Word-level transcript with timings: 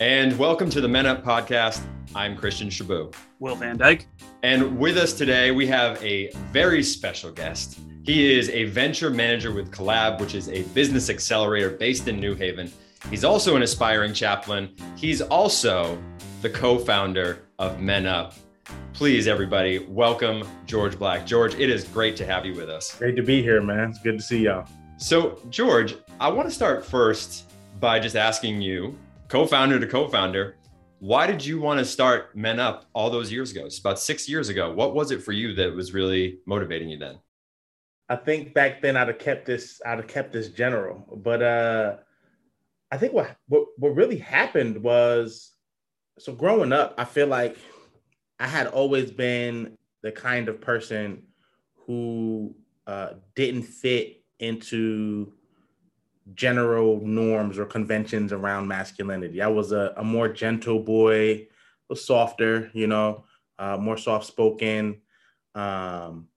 And 0.00 0.38
welcome 0.38 0.70
to 0.70 0.80
the 0.80 0.86
Men 0.86 1.06
Up 1.06 1.24
podcast. 1.24 1.82
I'm 2.14 2.36
Christian 2.36 2.70
Chabot. 2.70 3.16
Will 3.40 3.56
Van 3.56 3.76
Dyke. 3.76 4.06
And 4.44 4.78
with 4.78 4.96
us 4.96 5.12
today, 5.12 5.50
we 5.50 5.66
have 5.66 6.00
a 6.04 6.30
very 6.52 6.84
special 6.84 7.32
guest. 7.32 7.80
He 8.04 8.38
is 8.38 8.48
a 8.50 8.66
venture 8.66 9.10
manager 9.10 9.52
with 9.52 9.72
Collab, 9.72 10.20
which 10.20 10.36
is 10.36 10.50
a 10.50 10.62
business 10.72 11.10
accelerator 11.10 11.70
based 11.70 12.06
in 12.06 12.20
New 12.20 12.36
Haven. 12.36 12.70
He's 13.10 13.24
also 13.24 13.56
an 13.56 13.62
aspiring 13.62 14.12
chaplain. 14.12 14.72
He's 14.94 15.20
also 15.20 16.00
the 16.42 16.50
co 16.50 16.78
founder 16.78 17.40
of 17.58 17.80
Men 17.80 18.06
Up. 18.06 18.34
Please, 18.92 19.26
everybody, 19.26 19.80
welcome 19.80 20.46
George 20.64 20.96
Black. 20.96 21.26
George, 21.26 21.56
it 21.56 21.70
is 21.70 21.82
great 21.82 22.14
to 22.18 22.24
have 22.24 22.46
you 22.46 22.54
with 22.54 22.70
us. 22.70 22.94
Great 22.94 23.16
to 23.16 23.22
be 23.24 23.42
here, 23.42 23.60
man. 23.60 23.90
It's 23.90 24.00
good 24.00 24.18
to 24.18 24.22
see 24.22 24.44
y'all. 24.44 24.64
So, 24.96 25.40
George, 25.50 25.96
I 26.20 26.28
want 26.28 26.48
to 26.48 26.54
start 26.54 26.86
first 26.86 27.50
by 27.80 27.98
just 27.98 28.14
asking 28.14 28.62
you 28.62 28.96
co-founder 29.28 29.78
to 29.78 29.86
co-founder 29.86 30.56
why 31.00 31.28
did 31.28 31.44
you 31.44 31.60
want 31.60 31.78
to 31.78 31.84
start 31.84 32.36
men 32.36 32.58
up 32.58 32.86
all 32.92 33.08
those 33.08 33.30
years 33.30 33.52
ago? 33.52 33.64
It's 33.64 33.78
about 33.78 34.00
six 34.00 34.28
years 34.28 34.48
ago. 34.48 34.72
What 34.72 34.96
was 34.96 35.12
it 35.12 35.22
for 35.22 35.30
you 35.30 35.54
that 35.54 35.72
was 35.72 35.94
really 35.94 36.40
motivating 36.44 36.88
you 36.88 36.98
then? 36.98 37.20
I 38.08 38.16
think 38.16 38.54
back 38.54 38.80
then 38.80 38.96
i'd 38.96 39.08
have 39.08 39.18
kept 39.18 39.44
this 39.44 39.80
i'd 39.84 39.98
have 39.98 40.06
kept 40.06 40.32
this 40.32 40.48
general 40.48 41.04
but 41.22 41.42
uh 41.42 41.96
i 42.90 42.96
think 42.96 43.12
what 43.12 43.36
what, 43.48 43.66
what 43.76 43.94
really 43.94 44.16
happened 44.16 44.82
was 44.82 45.52
so 46.18 46.32
growing 46.32 46.72
up 46.72 46.94
i 46.96 47.04
feel 47.04 47.26
like 47.26 47.56
i 48.40 48.46
had 48.46 48.66
always 48.66 49.10
been 49.10 49.76
the 50.02 50.10
kind 50.10 50.48
of 50.48 50.60
person 50.60 51.22
who 51.86 52.54
uh, 52.86 53.14
didn't 53.34 53.64
fit 53.64 54.22
into 54.38 55.32
general 56.34 57.00
norms 57.00 57.58
or 57.58 57.64
conventions 57.64 58.32
around 58.32 58.68
masculinity. 58.68 59.40
I 59.40 59.48
was 59.48 59.72
a, 59.72 59.94
a 59.96 60.04
more 60.04 60.28
gentle 60.28 60.80
boy, 60.80 61.46
a 61.90 61.96
softer, 61.96 62.70
you 62.74 62.86
know, 62.86 63.24
uh, 63.58 63.76
more 63.76 63.96
soft 63.96 64.26
spoken. 64.26 65.00
Um, 65.54 66.28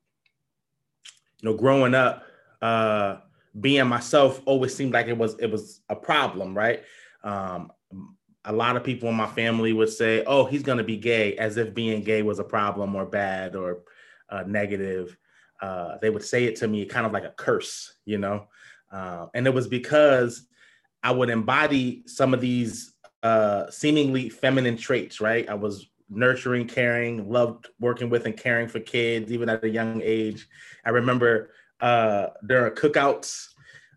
you 1.41 1.49
know, 1.49 1.57
growing 1.57 1.95
up, 1.95 2.23
uh, 2.61 3.17
being 3.59 3.87
myself 3.87 4.41
always 4.45 4.73
seemed 4.73 4.93
like 4.93 5.07
it 5.07 5.17
was 5.17 5.37
it 5.39 5.51
was 5.51 5.81
a 5.89 5.95
problem, 5.95 6.55
right? 6.55 6.83
Um, 7.23 7.71
a 8.45 8.53
lot 8.53 8.75
of 8.75 8.83
people 8.83 9.09
in 9.09 9.15
my 9.15 9.27
family 9.27 9.73
would 9.73 9.89
say, 9.89 10.23
"Oh, 10.25 10.45
he's 10.45 10.63
to 10.63 10.83
be 10.83 10.97
gay," 10.97 11.35
as 11.37 11.57
if 11.57 11.73
being 11.73 12.03
gay 12.03 12.21
was 12.21 12.39
a 12.39 12.43
problem 12.43 12.95
or 12.95 13.05
bad 13.05 13.55
or 13.55 13.83
uh, 14.29 14.43
negative. 14.47 15.17
Uh, 15.61 15.97
they 16.01 16.09
would 16.09 16.23
say 16.23 16.45
it 16.45 16.55
to 16.57 16.67
me 16.67 16.85
kind 16.85 17.05
of 17.05 17.11
like 17.11 17.23
a 17.23 17.33
curse, 17.37 17.93
you 18.05 18.17
know. 18.17 18.47
Uh, 18.91 19.27
and 19.33 19.47
it 19.47 19.53
was 19.53 19.67
because 19.67 20.45
I 21.03 21.11
would 21.11 21.29
embody 21.29 22.03
some 22.05 22.33
of 22.33 22.41
these 22.41 22.93
uh, 23.23 23.69
seemingly 23.69 24.29
feminine 24.29 24.77
traits, 24.77 25.21
right? 25.21 25.47
I 25.49 25.53
was 25.53 25.87
nurturing, 26.09 26.67
caring, 26.67 27.29
loved 27.29 27.67
working 27.79 28.09
with 28.09 28.25
and 28.25 28.35
caring 28.35 28.67
for 28.67 28.79
kids, 28.79 29.31
even 29.31 29.49
at 29.49 29.63
a 29.63 29.69
young 29.69 30.01
age. 30.03 30.47
I 30.85 30.89
remember 30.89 31.51
uh, 31.79 32.27
during 32.45 32.73
cookouts 32.73 33.47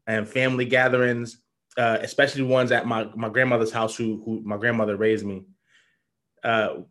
and 0.07 0.29
family 0.29 0.65
gatherings, 0.65 1.39
uh, 1.77 1.99
especially 2.01 2.43
ones 2.43 2.71
at 2.71 2.87
my, 2.87 3.09
my 3.17 3.29
grandmother's 3.29 3.73
house, 3.73 3.97
who, 3.97 4.23
who 4.25 4.43
my 4.45 4.57
grandmother 4.57 4.97
raised 4.97 5.27
me. 5.27 5.45
Uh, 6.43 6.83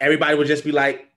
everybody 0.00 0.36
would 0.36 0.46
just 0.46 0.64
be 0.64 0.72
like, 0.72 1.08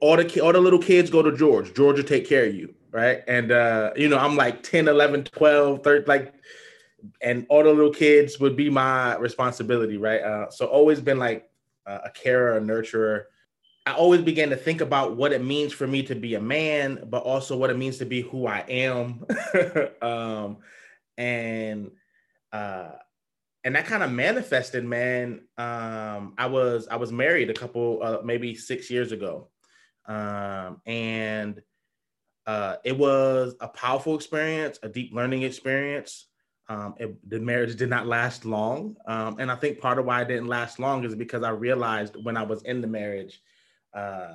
all 0.00 0.16
the 0.16 0.40
all 0.40 0.52
the 0.52 0.60
little 0.60 0.78
kids 0.78 1.10
go 1.10 1.20
to 1.20 1.36
George. 1.36 1.74
George 1.74 1.98
will 1.98 2.04
take 2.04 2.26
care 2.26 2.46
of 2.46 2.54
you 2.54 2.74
right? 2.90 3.22
And 3.26 3.52
uh, 3.52 3.92
you 3.96 4.08
know, 4.08 4.18
I'm 4.18 4.36
like 4.36 4.62
10, 4.62 4.88
11, 4.88 5.24
12, 5.24 5.82
13, 5.82 6.04
like, 6.06 6.34
and 7.22 7.46
all 7.48 7.62
the 7.62 7.72
little 7.72 7.92
kids 7.92 8.38
would 8.40 8.56
be 8.56 8.68
my 8.70 9.16
responsibility, 9.16 9.96
right? 9.96 10.20
Uh, 10.20 10.50
so 10.50 10.66
always 10.66 11.00
been 11.00 11.18
like 11.18 11.50
a 11.86 12.10
carer, 12.10 12.56
a 12.56 12.60
nurturer. 12.60 13.24
I 13.86 13.92
always 13.94 14.20
began 14.20 14.50
to 14.50 14.56
think 14.56 14.80
about 14.80 15.16
what 15.16 15.32
it 15.32 15.42
means 15.42 15.72
for 15.72 15.86
me 15.86 16.02
to 16.04 16.14
be 16.14 16.34
a 16.34 16.40
man, 16.40 17.06
but 17.08 17.22
also 17.22 17.56
what 17.56 17.70
it 17.70 17.78
means 17.78 17.98
to 17.98 18.04
be 18.04 18.20
who 18.20 18.46
I 18.46 18.64
am. 18.68 19.24
um, 20.02 20.58
and 21.16 21.90
uh, 22.52 22.90
and 23.64 23.74
that 23.74 23.86
kind 23.86 24.02
of 24.02 24.10
manifested, 24.10 24.84
man. 24.84 25.42
Um, 25.58 26.34
I 26.38 26.46
was 26.46 26.88
I 26.88 26.96
was 26.96 27.12
married 27.12 27.50
a 27.50 27.54
couple, 27.54 28.00
uh, 28.02 28.18
maybe 28.24 28.54
six 28.54 28.90
years 28.90 29.12
ago, 29.12 29.48
um, 30.06 30.80
and 30.86 31.62
uh, 32.50 32.76
it 32.82 32.98
was 32.98 33.54
a 33.60 33.68
powerful 33.68 34.16
experience, 34.16 34.80
a 34.82 34.88
deep 34.88 35.14
learning 35.14 35.42
experience. 35.42 36.26
Um, 36.68 36.94
it, 36.98 37.30
the 37.30 37.38
marriage 37.38 37.76
did 37.76 37.88
not 37.88 38.08
last 38.08 38.44
long. 38.44 38.96
Um, 39.06 39.36
and 39.38 39.52
I 39.52 39.54
think 39.54 39.78
part 39.78 40.00
of 40.00 40.04
why 40.04 40.22
it 40.22 40.28
didn't 40.28 40.48
last 40.48 40.80
long 40.80 41.04
is 41.04 41.14
because 41.14 41.44
I 41.44 41.50
realized 41.50 42.16
when 42.24 42.36
I 42.36 42.42
was 42.42 42.64
in 42.64 42.80
the 42.80 42.88
marriage, 42.88 43.40
uh, 43.94 44.34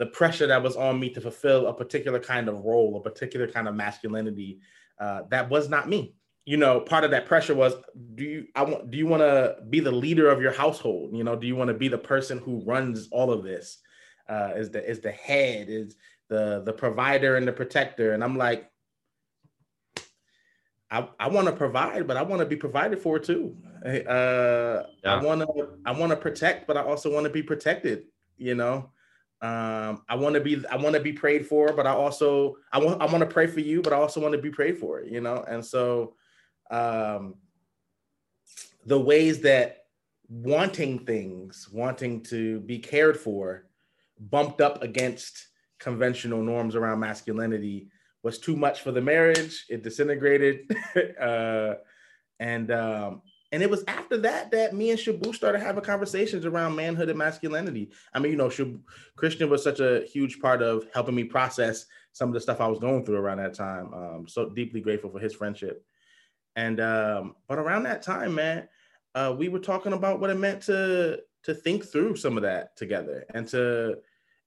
the 0.00 0.06
pressure 0.06 0.48
that 0.48 0.60
was 0.60 0.74
on 0.74 0.98
me 0.98 1.10
to 1.10 1.20
fulfill 1.20 1.68
a 1.68 1.72
particular 1.72 2.18
kind 2.18 2.48
of 2.48 2.64
role, 2.64 2.96
a 2.96 3.00
particular 3.00 3.46
kind 3.46 3.68
of 3.68 3.76
masculinity, 3.76 4.58
uh, 4.98 5.22
that 5.30 5.48
was 5.48 5.68
not 5.68 5.88
me. 5.88 6.16
You 6.44 6.56
know, 6.56 6.80
part 6.80 7.04
of 7.04 7.12
that 7.12 7.26
pressure 7.26 7.54
was, 7.54 7.74
do 8.16 8.24
you 8.24 8.46
I 8.56 8.64
want 8.64 8.90
do 8.90 8.98
you 8.98 9.06
want 9.06 9.22
to 9.22 9.58
be 9.70 9.78
the 9.78 9.92
leader 9.92 10.28
of 10.30 10.42
your 10.42 10.50
household? 10.50 11.16
You 11.16 11.22
know, 11.22 11.36
do 11.36 11.46
you 11.46 11.54
want 11.54 11.68
to 11.68 11.74
be 11.74 11.86
the 11.86 11.98
person 12.12 12.38
who 12.38 12.64
runs 12.64 13.08
all 13.12 13.30
of 13.30 13.44
this? 13.44 13.78
Uh, 14.28 14.50
is 14.56 14.70
the 14.70 14.84
is 14.90 14.98
the 14.98 15.12
head? 15.12 15.68
Is 15.68 15.94
the 16.32 16.62
the 16.64 16.72
provider 16.72 17.36
and 17.36 17.46
the 17.46 17.52
protector. 17.52 18.14
And 18.14 18.24
i'm 18.24 18.36
like 18.36 18.70
i, 20.90 21.06
I 21.20 21.28
want 21.28 21.46
to 21.46 21.52
provide 21.52 22.06
but 22.06 22.16
i 22.16 22.22
want 22.22 22.40
to 22.40 22.46
be 22.46 22.56
provided 22.56 22.98
for 22.98 23.18
too. 23.18 23.56
Uh, 23.84 23.90
yeah. 25.04 25.14
i 25.14 25.22
want 25.22 25.42
to 25.42 25.68
i 25.84 25.92
want 25.92 26.10
to 26.10 26.16
protect 26.16 26.66
but 26.66 26.76
i 26.76 26.82
also 26.82 27.12
want 27.12 27.24
to 27.24 27.30
be 27.30 27.42
protected 27.42 28.04
you 28.38 28.54
know? 28.54 28.90
Um, 29.42 30.02
i 30.08 30.14
want 30.14 30.34
to 30.34 30.40
be 30.40 30.64
i 30.70 30.76
want 30.76 30.94
to 30.94 31.00
be 31.00 31.12
prayed 31.12 31.46
for 31.46 31.72
but 31.72 31.86
i 31.86 31.92
also 31.92 32.56
i 32.72 32.78
want 32.78 33.02
i 33.02 33.06
want 33.06 33.20
to 33.20 33.26
pray 33.26 33.46
for 33.46 33.60
you 33.60 33.82
but 33.82 33.92
i 33.92 33.96
also 33.96 34.20
want 34.20 34.32
to 34.32 34.40
be 34.40 34.50
prayed 34.50 34.78
for 34.78 35.02
you 35.02 35.20
know? 35.20 35.44
And 35.46 35.64
so 35.64 36.14
um, 36.70 37.34
the 38.86 38.98
ways 38.98 39.40
that 39.42 39.84
wanting 40.28 41.04
things 41.04 41.68
wanting 41.70 42.22
to 42.22 42.60
be 42.60 42.78
cared 42.78 43.18
for 43.18 43.66
bumped 44.30 44.60
up 44.60 44.82
against 44.82 45.48
conventional 45.82 46.42
norms 46.42 46.76
around 46.76 47.00
masculinity 47.00 47.88
was 48.22 48.38
too 48.38 48.56
much 48.56 48.82
for 48.82 48.92
the 48.92 49.00
marriage. 49.00 49.66
It 49.68 49.82
disintegrated, 49.82 50.70
uh, 51.20 51.74
and 52.38 52.70
um, 52.70 53.22
and 53.50 53.62
it 53.62 53.68
was 53.68 53.84
after 53.88 54.16
that 54.18 54.50
that 54.52 54.74
me 54.74 54.90
and 54.90 54.98
Shaboo 54.98 55.34
started 55.34 55.60
having 55.60 55.82
conversations 55.82 56.46
around 56.46 56.76
manhood 56.76 57.08
and 57.08 57.18
masculinity. 57.18 57.90
I 58.14 58.20
mean, 58.20 58.32
you 58.32 58.38
know, 58.38 58.48
Shaboo, 58.48 58.80
Christian 59.16 59.50
was 59.50 59.62
such 59.62 59.80
a 59.80 60.04
huge 60.12 60.40
part 60.40 60.62
of 60.62 60.86
helping 60.94 61.14
me 61.14 61.24
process 61.24 61.86
some 62.12 62.28
of 62.28 62.34
the 62.34 62.40
stuff 62.40 62.60
I 62.60 62.68
was 62.68 62.78
going 62.78 63.04
through 63.04 63.16
around 63.16 63.38
that 63.38 63.54
time. 63.54 63.92
Um, 63.92 64.26
so 64.28 64.48
deeply 64.48 64.80
grateful 64.80 65.10
for 65.10 65.18
his 65.18 65.34
friendship. 65.34 65.84
And 66.54 66.80
um, 66.80 67.34
but 67.48 67.58
around 67.58 67.84
that 67.84 68.02
time, 68.02 68.34
man, 68.34 68.68
uh, 69.14 69.34
we 69.36 69.48
were 69.48 69.58
talking 69.58 69.94
about 69.94 70.20
what 70.20 70.30
it 70.30 70.38
meant 70.38 70.62
to 70.62 71.20
to 71.42 71.54
think 71.54 71.84
through 71.84 72.14
some 72.14 72.36
of 72.36 72.44
that 72.44 72.76
together 72.76 73.24
and 73.34 73.48
to 73.48 73.98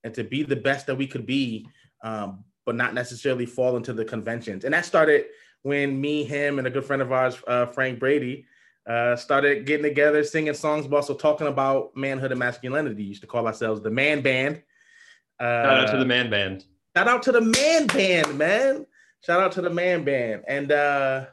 and 0.05 0.13
to 0.13 0.23
be 0.23 0.43
the 0.43 0.55
best 0.55 0.85
that 0.85 0.95
we 0.95 1.07
could 1.07 1.25
be, 1.25 1.67
um, 2.03 2.45
but 2.65 2.75
not 2.75 2.93
necessarily 2.93 3.45
fall 3.45 3.75
into 3.75 3.91
the 3.91 4.05
conventions. 4.05 4.63
And 4.63 4.73
that 4.73 4.85
started 4.85 5.25
when 5.63 5.99
me, 5.99 6.23
him, 6.23 6.59
and 6.59 6.67
a 6.67 6.69
good 6.69 6.85
friend 6.85 7.01
of 7.01 7.11
ours, 7.11 7.35
uh, 7.47 7.65
Frank 7.65 7.99
Brady, 7.99 8.45
uh, 8.87 9.15
started 9.15 9.65
getting 9.65 9.83
together, 9.83 10.23
singing 10.23 10.53
songs, 10.53 10.85
but 10.87 10.97
also 10.97 11.15
talking 11.15 11.47
about 11.47 11.97
manhood 11.97 12.31
and 12.31 12.39
masculinity. 12.39 12.95
We 12.95 13.03
used 13.03 13.21
to 13.21 13.27
call 13.27 13.47
ourselves 13.47 13.81
the 13.81 13.89
Man 13.89 14.21
Band. 14.21 14.61
Uh, 15.39 15.63
shout 15.63 15.79
out 15.79 15.91
to 15.91 15.97
the 15.97 16.05
Man 16.05 16.29
Band. 16.29 16.65
Shout 16.95 17.07
out 17.07 17.23
to 17.23 17.31
the 17.31 17.41
Man 17.41 17.87
Band, 17.87 18.37
man. 18.37 18.85
Shout 19.25 19.41
out 19.41 19.51
to 19.53 19.61
the 19.61 19.71
Man 19.71 20.03
Band. 20.03 20.43
And 20.47 20.71
uh, 20.71 21.25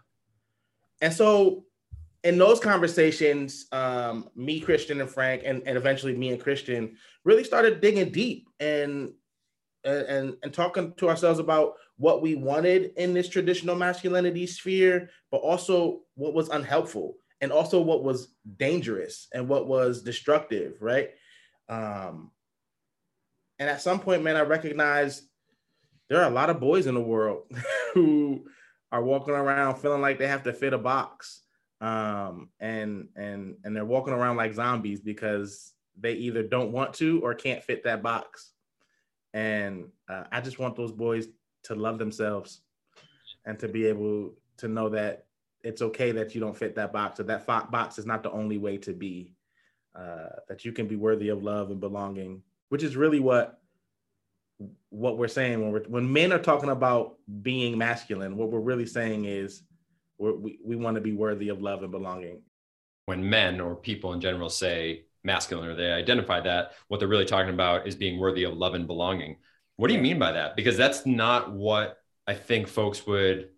and 1.02 1.12
so 1.12 1.66
in 2.24 2.38
those 2.38 2.60
conversations, 2.60 3.66
um, 3.72 4.28
me, 4.36 4.60
Christian, 4.60 5.00
and 5.00 5.10
Frank, 5.10 5.42
and, 5.44 5.62
and 5.66 5.76
eventually 5.76 6.16
me 6.16 6.30
and 6.30 6.40
Christian 6.40 6.96
really 7.24 7.44
started 7.44 7.80
digging 7.80 8.10
deep 8.10 8.48
and 8.60 9.12
and 9.84 10.36
and 10.42 10.52
talking 10.54 10.94
to 10.94 11.08
ourselves 11.08 11.40
about 11.40 11.74
what 11.96 12.22
we 12.22 12.36
wanted 12.36 12.92
in 12.96 13.12
this 13.12 13.28
traditional 13.28 13.74
masculinity 13.74 14.46
sphere, 14.46 15.10
but 15.30 15.38
also 15.38 16.00
what 16.14 16.34
was 16.34 16.48
unhelpful 16.48 17.16
and 17.40 17.50
also 17.50 17.80
what 17.80 18.04
was 18.04 18.34
dangerous 18.56 19.26
and 19.34 19.48
what 19.48 19.66
was 19.66 20.02
destructive, 20.02 20.76
right? 20.80 21.10
Um, 21.68 22.30
and 23.58 23.68
at 23.68 23.82
some 23.82 23.98
point, 23.98 24.22
man, 24.22 24.36
I 24.36 24.42
recognized 24.42 25.24
there 26.08 26.20
are 26.20 26.30
a 26.30 26.34
lot 26.34 26.50
of 26.50 26.60
boys 26.60 26.86
in 26.86 26.94
the 26.94 27.00
world 27.00 27.50
who 27.94 28.46
are 28.92 29.02
walking 29.02 29.34
around 29.34 29.76
feeling 29.76 30.00
like 30.00 30.18
they 30.18 30.28
have 30.28 30.44
to 30.44 30.52
fit 30.52 30.72
a 30.72 30.78
box 30.78 31.42
um, 31.82 32.48
and 32.60 33.08
and 33.16 33.56
and 33.64 33.76
they're 33.76 33.84
walking 33.84 34.14
around 34.14 34.36
like 34.36 34.54
zombies 34.54 35.00
because 35.00 35.74
they 35.98 36.12
either 36.12 36.42
don't 36.42 36.72
want 36.72 36.94
to 36.94 37.20
or 37.20 37.34
can't 37.34 37.62
fit 37.62 37.84
that 37.84 38.02
box. 38.02 38.52
And 39.34 39.88
uh, 40.08 40.24
I 40.30 40.40
just 40.40 40.58
want 40.58 40.76
those 40.76 40.92
boys 40.92 41.26
to 41.64 41.74
love 41.74 41.98
themselves 41.98 42.60
and 43.44 43.58
to 43.58 43.68
be 43.68 43.86
able 43.86 44.34
to 44.58 44.68
know 44.68 44.88
that 44.90 45.26
it's 45.64 45.82
okay 45.82 46.12
that 46.12 46.34
you 46.34 46.40
don't 46.40 46.56
fit 46.56 46.74
that 46.76 46.92
box 46.92 47.18
or 47.20 47.24
that 47.24 47.46
box 47.46 47.98
is 47.98 48.06
not 48.06 48.22
the 48.22 48.30
only 48.30 48.58
way 48.58 48.76
to 48.78 48.92
be 48.92 49.34
uh, 49.94 50.28
that 50.48 50.64
you 50.64 50.72
can 50.72 50.86
be 50.86 50.96
worthy 50.96 51.28
of 51.28 51.42
love 51.42 51.70
and 51.70 51.80
belonging, 51.80 52.42
which 52.68 52.82
is 52.82 52.96
really 52.96 53.20
what 53.20 53.58
what 54.90 55.18
we're 55.18 55.26
saying 55.26 55.60
when 55.60 55.72
we're 55.72 55.84
when 55.88 56.12
men 56.12 56.32
are 56.32 56.38
talking 56.38 56.70
about 56.70 57.16
being 57.42 57.76
masculine. 57.76 58.36
What 58.36 58.50
we're 58.50 58.60
really 58.60 58.86
saying 58.86 59.24
is 59.24 59.62
we're, 60.22 60.36
we 60.36 60.58
we 60.64 60.76
want 60.76 60.94
to 60.94 61.00
be 61.00 61.12
worthy 61.12 61.48
of 61.48 61.60
love 61.60 61.82
and 61.82 61.90
belonging. 61.90 62.40
When 63.06 63.28
men 63.28 63.60
or 63.60 63.74
people 63.74 64.12
in 64.12 64.20
general 64.20 64.48
say 64.48 65.06
masculine 65.24 65.68
or 65.68 65.74
they 65.74 65.90
identify 65.90 66.40
that, 66.40 66.72
what 66.86 67.00
they're 67.00 67.08
really 67.08 67.24
talking 67.24 67.52
about 67.52 67.88
is 67.88 67.96
being 67.96 68.20
worthy 68.20 68.44
of 68.44 68.56
love 68.56 68.74
and 68.74 68.86
belonging. 68.86 69.36
What 69.76 69.88
do 69.88 69.94
you 69.94 70.00
mean 70.00 70.20
by 70.20 70.32
that? 70.32 70.54
Because 70.54 70.76
that's 70.76 71.04
not 71.04 71.52
what 71.52 71.98
I 72.26 72.34
think 72.34 72.68
folks 72.68 73.04
would 73.06 73.48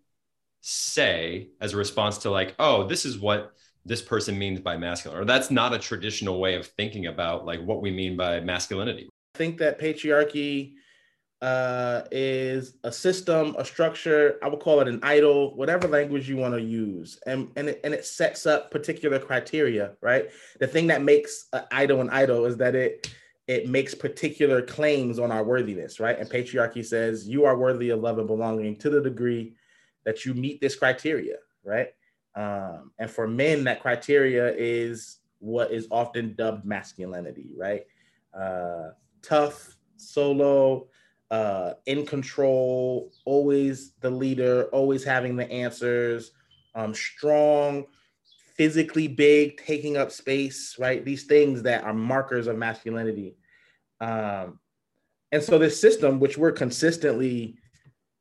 say 0.61 1.49
as 1.61 1.73
a 1.73 1.77
response 1.77 2.17
to 2.19 2.31
like, 2.31 2.55
oh, 2.57 2.87
this 2.87 3.05
is 3.05 3.19
what 3.19 3.53
this 3.85 4.01
person 4.01 4.39
means 4.39 4.59
by 4.59 4.75
masculine, 4.75 5.21
or 5.21 5.25
that's 5.25 5.51
not 5.51 5.75
a 5.75 5.77
traditional 5.77 6.39
way 6.39 6.55
of 6.55 6.65
thinking 6.65 7.05
about 7.05 7.45
like 7.45 7.61
what 7.61 7.83
we 7.83 7.91
mean 7.91 8.17
by 8.17 8.39
masculinity. 8.39 9.07
I 9.35 9.37
think 9.37 9.59
that 9.59 9.79
patriarchy 9.79 10.73
uh, 11.41 12.01
is 12.11 12.77
a 12.83 12.91
system, 12.91 13.55
a 13.57 13.65
structure. 13.65 14.39
I 14.41 14.47
would 14.47 14.59
call 14.59 14.79
it 14.81 14.87
an 14.87 14.99
idol, 15.03 15.55
whatever 15.55 15.87
language 15.87 16.29
you 16.29 16.37
want 16.37 16.53
to 16.53 16.61
use, 16.61 17.19
and 17.25 17.51
and 17.55 17.69
it, 17.69 17.81
and 17.83 17.93
it 17.93 18.05
sets 18.05 18.45
up 18.45 18.71
particular 18.71 19.19
criteria, 19.19 19.93
right? 20.01 20.29
The 20.59 20.67
thing 20.67 20.87
that 20.87 21.01
makes 21.03 21.47
an 21.53 21.63
idol 21.71 22.01
an 22.01 22.09
idol 22.09 22.45
is 22.45 22.57
that 22.57 22.75
it 22.75 23.11
it 23.47 23.69
makes 23.69 23.93
particular 23.93 24.61
claims 24.61 25.19
on 25.19 25.31
our 25.31 25.43
worthiness, 25.43 25.99
right? 25.99 26.17
And 26.17 26.29
patriarchy 26.29 26.83
says 26.83 27.27
you 27.27 27.45
are 27.45 27.57
worthy 27.57 27.89
of 27.91 27.99
love 27.99 28.17
and 28.17 28.27
belonging 28.27 28.75
to 28.77 28.89
the 28.89 29.01
degree 29.01 29.55
that 30.03 30.25
you 30.25 30.33
meet 30.33 30.61
this 30.61 30.75
criteria, 30.75 31.35
right? 31.63 31.89
Um, 32.35 32.91
and 32.97 33.09
for 33.09 33.27
men, 33.27 33.63
that 33.65 33.81
criteria 33.81 34.53
is 34.55 35.19
what 35.39 35.71
is 35.71 35.87
often 35.91 36.33
dubbed 36.33 36.65
masculinity, 36.65 37.51
right? 37.55 37.83
Uh, 38.33 38.89
tough, 39.21 39.77
solo, 39.95 40.87
uh, 41.31 41.73
in 41.85 42.05
control, 42.05 43.11
always 43.25 43.93
the 44.01 44.09
leader, 44.09 44.65
always 44.65 45.03
having 45.03 45.35
the 45.35 45.49
answers, 45.51 46.31
um, 46.75 46.93
strong, 46.93 47.85
physically 48.55 49.07
big, 49.07 49.57
taking 49.57 49.97
up 49.97 50.11
space, 50.11 50.77
right? 50.79 51.03
These 51.03 51.23
things 51.23 51.63
that 51.63 51.83
are 51.83 51.93
markers 51.93 52.47
of 52.47 52.57
masculinity. 52.57 53.35
Um, 53.99 54.59
and 55.31 55.43
so 55.43 55.57
this 55.57 55.79
system, 55.79 56.19
which 56.19 56.37
we're 56.37 56.51
consistently 56.51 57.57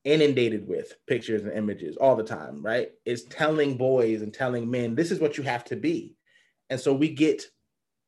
inundated 0.04 0.66
with 0.66 0.94
pictures 1.06 1.44
and 1.44 1.52
images 1.52 1.96
all 1.96 2.16
the 2.16 2.24
time, 2.24 2.62
right? 2.62 2.90
Is 3.04 3.24
telling 3.24 3.76
boys 3.76 4.22
and 4.22 4.32
telling 4.32 4.70
men, 4.70 4.94
this 4.94 5.10
is 5.10 5.20
what 5.20 5.38
you 5.38 5.44
have 5.44 5.64
to 5.64 5.76
be. 5.76 6.14
And 6.70 6.80
so 6.80 6.92
we 6.92 7.08
get, 7.08 7.42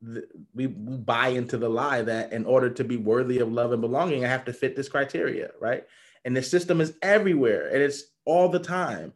we, 0.01 0.67
we 0.67 0.97
buy 0.97 1.29
into 1.29 1.57
the 1.57 1.69
lie 1.69 2.01
that 2.03 2.31
in 2.31 2.45
order 2.45 2.69
to 2.69 2.83
be 2.83 2.97
worthy 2.97 3.39
of 3.39 3.51
love 3.51 3.71
and 3.71 3.81
belonging, 3.81 4.23
I 4.23 4.29
have 4.29 4.45
to 4.45 4.53
fit 4.53 4.75
this 4.75 4.89
criteria, 4.89 5.51
right? 5.59 5.85
And 6.25 6.35
the 6.35 6.43
system 6.43 6.81
is 6.81 6.93
everywhere 7.01 7.69
and 7.69 7.81
it's 7.81 8.03
all 8.25 8.49
the 8.49 8.59
time. 8.59 9.13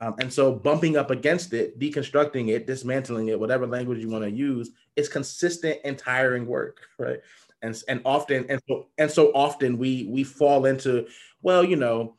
Um, 0.00 0.16
and 0.18 0.32
so 0.32 0.52
bumping 0.52 0.96
up 0.96 1.10
against 1.10 1.52
it, 1.52 1.78
deconstructing 1.78 2.48
it, 2.48 2.66
dismantling 2.66 3.28
it, 3.28 3.38
whatever 3.38 3.66
language 3.66 4.00
you 4.00 4.08
want 4.08 4.24
to 4.24 4.30
use, 4.30 4.70
is 4.96 5.08
consistent 5.08 5.78
and 5.84 5.96
tiring 5.96 6.46
work, 6.46 6.80
right? 6.98 7.20
And, 7.62 7.80
and 7.86 8.00
often 8.04 8.46
and 8.48 8.60
so 8.68 8.88
and 8.98 9.08
so 9.08 9.30
often 9.36 9.78
we 9.78 10.08
we 10.10 10.24
fall 10.24 10.66
into 10.66 11.06
well 11.42 11.62
you 11.62 11.76
know 11.76 12.16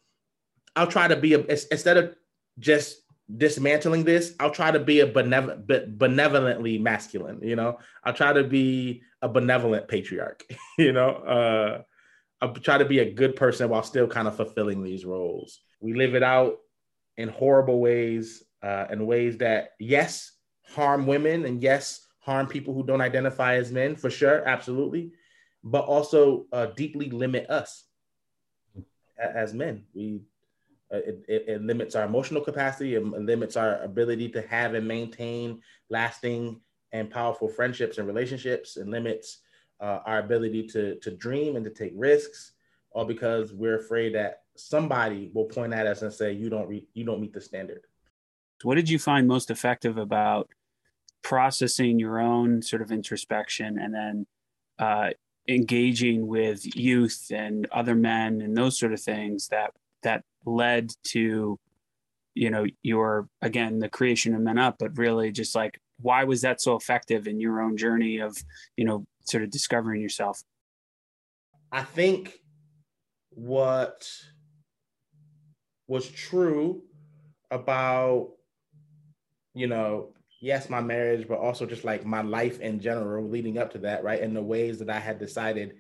I'll 0.74 0.88
try 0.88 1.10
to 1.10 1.18
be 1.18 1.34
a 1.34 1.40
instead 1.40 1.98
of 1.98 2.16
just 2.60 3.03
dismantling 3.36 4.04
this, 4.04 4.34
I'll 4.40 4.52
try 4.52 4.72
to 4.72 4.80
be 4.80 5.00
a 5.00 5.08
benevolent, 5.08 5.98
benevolently 5.98 6.78
masculine. 6.78 7.40
You 7.42 7.56
know, 7.56 7.80
I'll 8.04 8.14
try 8.14 8.34
to 8.34 8.44
be 8.44 9.04
a 9.22 9.30
benevolent 9.30 9.88
patriarch. 9.88 10.44
You 10.78 10.92
know, 10.92 11.10
uh, 11.10 11.82
I'll 12.42 12.54
try 12.56 12.80
to 12.80 12.86
be 12.86 13.00
a 13.00 13.14
good 13.14 13.36
person 13.36 13.70
while 13.70 13.84
still 13.84 14.08
kind 14.08 14.28
of 14.28 14.36
fulfilling 14.36 14.84
these 14.84 15.06
roles. 15.06 15.60
We 15.80 15.94
live 15.94 16.16
it 16.16 16.24
out 16.24 16.58
in 17.16 17.30
horrible 17.30 17.80
ways, 17.80 18.44
uh, 18.64 18.88
in 18.90 19.06
ways 19.06 19.38
that 19.38 19.74
yes 19.80 20.32
harm 20.66 21.06
women 21.06 21.46
and 21.46 21.62
yes 21.62 22.08
harm 22.20 22.48
people 22.48 22.74
who 22.74 22.84
don't 22.84 23.02
identify 23.02 23.56
as 23.56 23.72
men 23.72 23.96
for 23.96 24.10
sure, 24.10 24.48
absolutely, 24.48 25.12
but 25.64 25.86
also 25.86 26.46
uh, 26.52 26.66
deeply 26.68 27.12
limit 27.12 27.50
us 27.50 27.84
as 29.18 29.54
men. 29.54 29.84
We 29.94 30.22
it, 30.98 31.26
it, 31.28 31.46
it, 31.48 31.62
limits 31.62 31.96
our 31.96 32.06
emotional 32.06 32.42
capacity. 32.42 32.96
It 32.96 33.04
limits 33.04 33.56
our 33.56 33.82
ability 33.82 34.30
to 34.30 34.42
have 34.44 34.74
and 34.74 34.88
maintain 34.88 35.62
lasting 35.90 36.60
and 36.92 37.10
powerful 37.10 37.48
friendships 37.48 37.98
and 37.98 38.08
relationships. 38.08 38.78
It 38.78 38.88
limits 38.88 39.40
uh, 39.80 40.00
our 40.06 40.20
ability 40.20 40.68
to, 40.68 40.96
to 41.00 41.12
dream 41.12 41.56
and 41.56 41.66
to 41.66 41.72
take 41.72 41.94
risks, 41.96 42.54
all 42.92 43.06
because 43.06 43.54
we're 43.54 43.80
afraid 43.80 44.14
that 44.16 44.44
somebody 44.56 45.32
will 45.34 45.46
point 45.46 45.74
at 45.74 45.88
us 45.88 46.04
and 46.04 46.14
say, 46.14 46.32
"You 46.32 46.50
don't 46.50 46.68
re- 46.68 46.88
you 46.94 47.04
don't 47.04 47.20
meet 47.20 47.34
the 47.34 47.42
standard." 47.42 47.82
What 48.62 48.76
did 48.76 48.90
you 48.90 49.00
find 49.00 49.28
most 49.28 49.50
effective 49.50 49.98
about 49.98 50.50
processing 51.24 52.00
your 52.00 52.20
own 52.20 52.62
sort 52.62 52.82
of 52.82 52.92
introspection 52.92 53.80
and 53.80 53.94
then 53.94 54.28
uh, 54.78 55.10
engaging 55.48 56.28
with 56.28 56.76
youth 56.76 57.32
and 57.34 57.68
other 57.72 57.96
men 57.96 58.42
and 58.42 58.56
those 58.56 58.78
sort 58.78 58.94
of 58.94 59.02
things 59.02 59.48
that 59.50 59.72
that 60.04 60.24
led 60.46 60.92
to 61.04 61.60
you 62.36 62.50
know 62.50 62.66
your 62.82 63.28
again 63.42 63.80
the 63.80 63.90
creation 63.90 64.34
of 64.34 64.42
men 64.42 64.58
up 64.58 64.78
but 64.80 64.98
really 64.98 65.32
just 65.32 65.56
like 65.56 65.80
why 66.02 66.24
was 66.24 66.42
that 66.42 66.62
so 66.62 66.76
effective 66.76 67.28
in 67.28 67.40
your 67.40 67.62
own 67.62 67.78
journey 67.78 68.20
of 68.20 68.36
you 68.76 68.86
know 68.86 69.06
sort 69.26 69.44
of 69.44 69.50
discovering 69.50 70.02
yourself? 70.02 70.44
I 71.72 71.84
think 71.84 72.40
what 73.30 74.08
was 75.88 76.08
true 76.10 76.84
about 77.50 78.30
you 79.54 79.68
know 79.68 80.10
yes 80.40 80.70
my 80.70 80.82
marriage 80.82 81.28
but 81.28 81.40
also 81.40 81.66
just 81.66 81.84
like 81.84 82.06
my 82.06 82.22
life 82.22 82.60
in 82.60 82.80
general 82.80 83.28
leading 83.28 83.58
up 83.58 83.72
to 83.72 83.80
that 83.80 84.04
right 84.04 84.22
and 84.22 84.36
the 84.36 84.42
ways 84.42 84.78
that 84.80 84.90
i 84.90 85.00
had 85.00 85.20
decided 85.20 85.76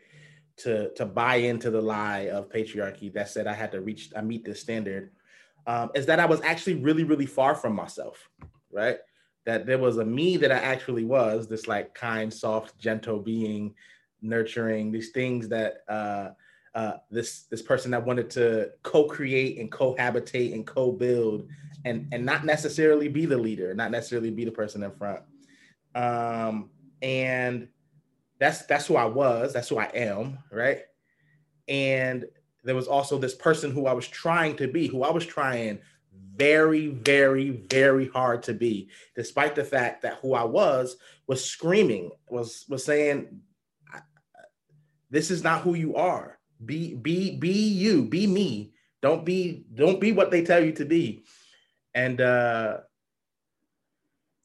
to 0.57 0.93
to 0.93 1.05
buy 1.05 1.35
into 1.35 1.71
the 1.71 1.81
lie 1.81 2.27
of 2.31 2.49
patriarchy 2.49 3.11
that 3.13 3.29
said 3.29 3.47
I 3.47 3.53
had 3.53 3.71
to 3.71 3.81
reach 3.81 4.11
I 4.15 4.21
meet 4.21 4.45
this 4.45 4.61
standard 4.61 5.11
um, 5.65 5.91
is 5.95 6.05
that 6.07 6.19
I 6.19 6.25
was 6.25 6.41
actually 6.41 6.75
really 6.75 7.03
really 7.03 7.25
far 7.25 7.55
from 7.55 7.73
myself, 7.75 8.29
right? 8.71 8.97
That 9.45 9.65
there 9.65 9.77
was 9.77 9.97
a 9.97 10.05
me 10.05 10.37
that 10.37 10.51
I 10.51 10.57
actually 10.57 11.03
was 11.03 11.47
this 11.47 11.67
like 11.67 11.93
kind, 11.93 12.33
soft, 12.33 12.77
gentle 12.79 13.19
being, 13.19 13.73
nurturing 14.21 14.91
these 14.91 15.09
things 15.09 15.49
that 15.49 15.83
uh, 15.87 16.29
uh, 16.75 16.93
this 17.11 17.43
this 17.43 17.61
person 17.61 17.91
that 17.91 18.05
wanted 18.05 18.29
to 18.31 18.71
co-create 18.83 19.59
and 19.59 19.71
cohabitate 19.71 20.53
and 20.53 20.65
co-build 20.65 21.47
and 21.85 22.07
and 22.11 22.25
not 22.25 22.45
necessarily 22.45 23.07
be 23.07 23.25
the 23.25 23.37
leader, 23.37 23.73
not 23.73 23.91
necessarily 23.91 24.31
be 24.31 24.45
the 24.45 24.51
person 24.51 24.83
in 24.83 24.91
front. 24.91 25.21
Um, 25.95 26.69
and 27.01 27.67
that's 28.39 28.65
that's 28.65 28.87
who 28.87 28.95
I 28.95 29.05
was, 29.05 29.53
that's 29.53 29.69
who 29.69 29.77
I 29.77 29.85
am, 29.93 30.39
right? 30.51 30.81
And 31.67 32.25
there 32.63 32.75
was 32.75 32.87
also 32.87 33.17
this 33.17 33.35
person 33.35 33.71
who 33.71 33.85
I 33.85 33.93
was 33.93 34.07
trying 34.07 34.55
to 34.57 34.67
be, 34.67 34.87
who 34.87 35.03
I 35.03 35.11
was 35.11 35.25
trying 35.25 35.79
very, 36.35 36.87
very, 36.87 37.49
very 37.49 38.07
hard 38.09 38.43
to 38.43 38.53
be, 38.53 38.89
despite 39.15 39.55
the 39.55 39.63
fact 39.63 40.01
that 40.01 40.17
who 40.21 40.33
I 40.33 40.43
was 40.43 40.97
was 41.27 41.43
screaming, 41.43 42.11
was 42.29 42.65
was 42.69 42.83
saying, 42.83 43.41
"This 45.09 45.29
is 45.31 45.43
not 45.43 45.61
who 45.61 45.75
you 45.75 45.95
are. 45.95 46.39
Be 46.65 46.95
be 46.95 47.37
be 47.37 47.51
you. 47.51 48.05
Be 48.05 48.27
me. 48.27 48.73
Don't 49.01 49.25
be 49.25 49.65
don't 49.73 49.99
be 49.99 50.11
what 50.11 50.31
they 50.31 50.43
tell 50.43 50.63
you 50.63 50.71
to 50.73 50.85
be." 50.85 51.23
And 51.93 52.19
uh, 52.19 52.77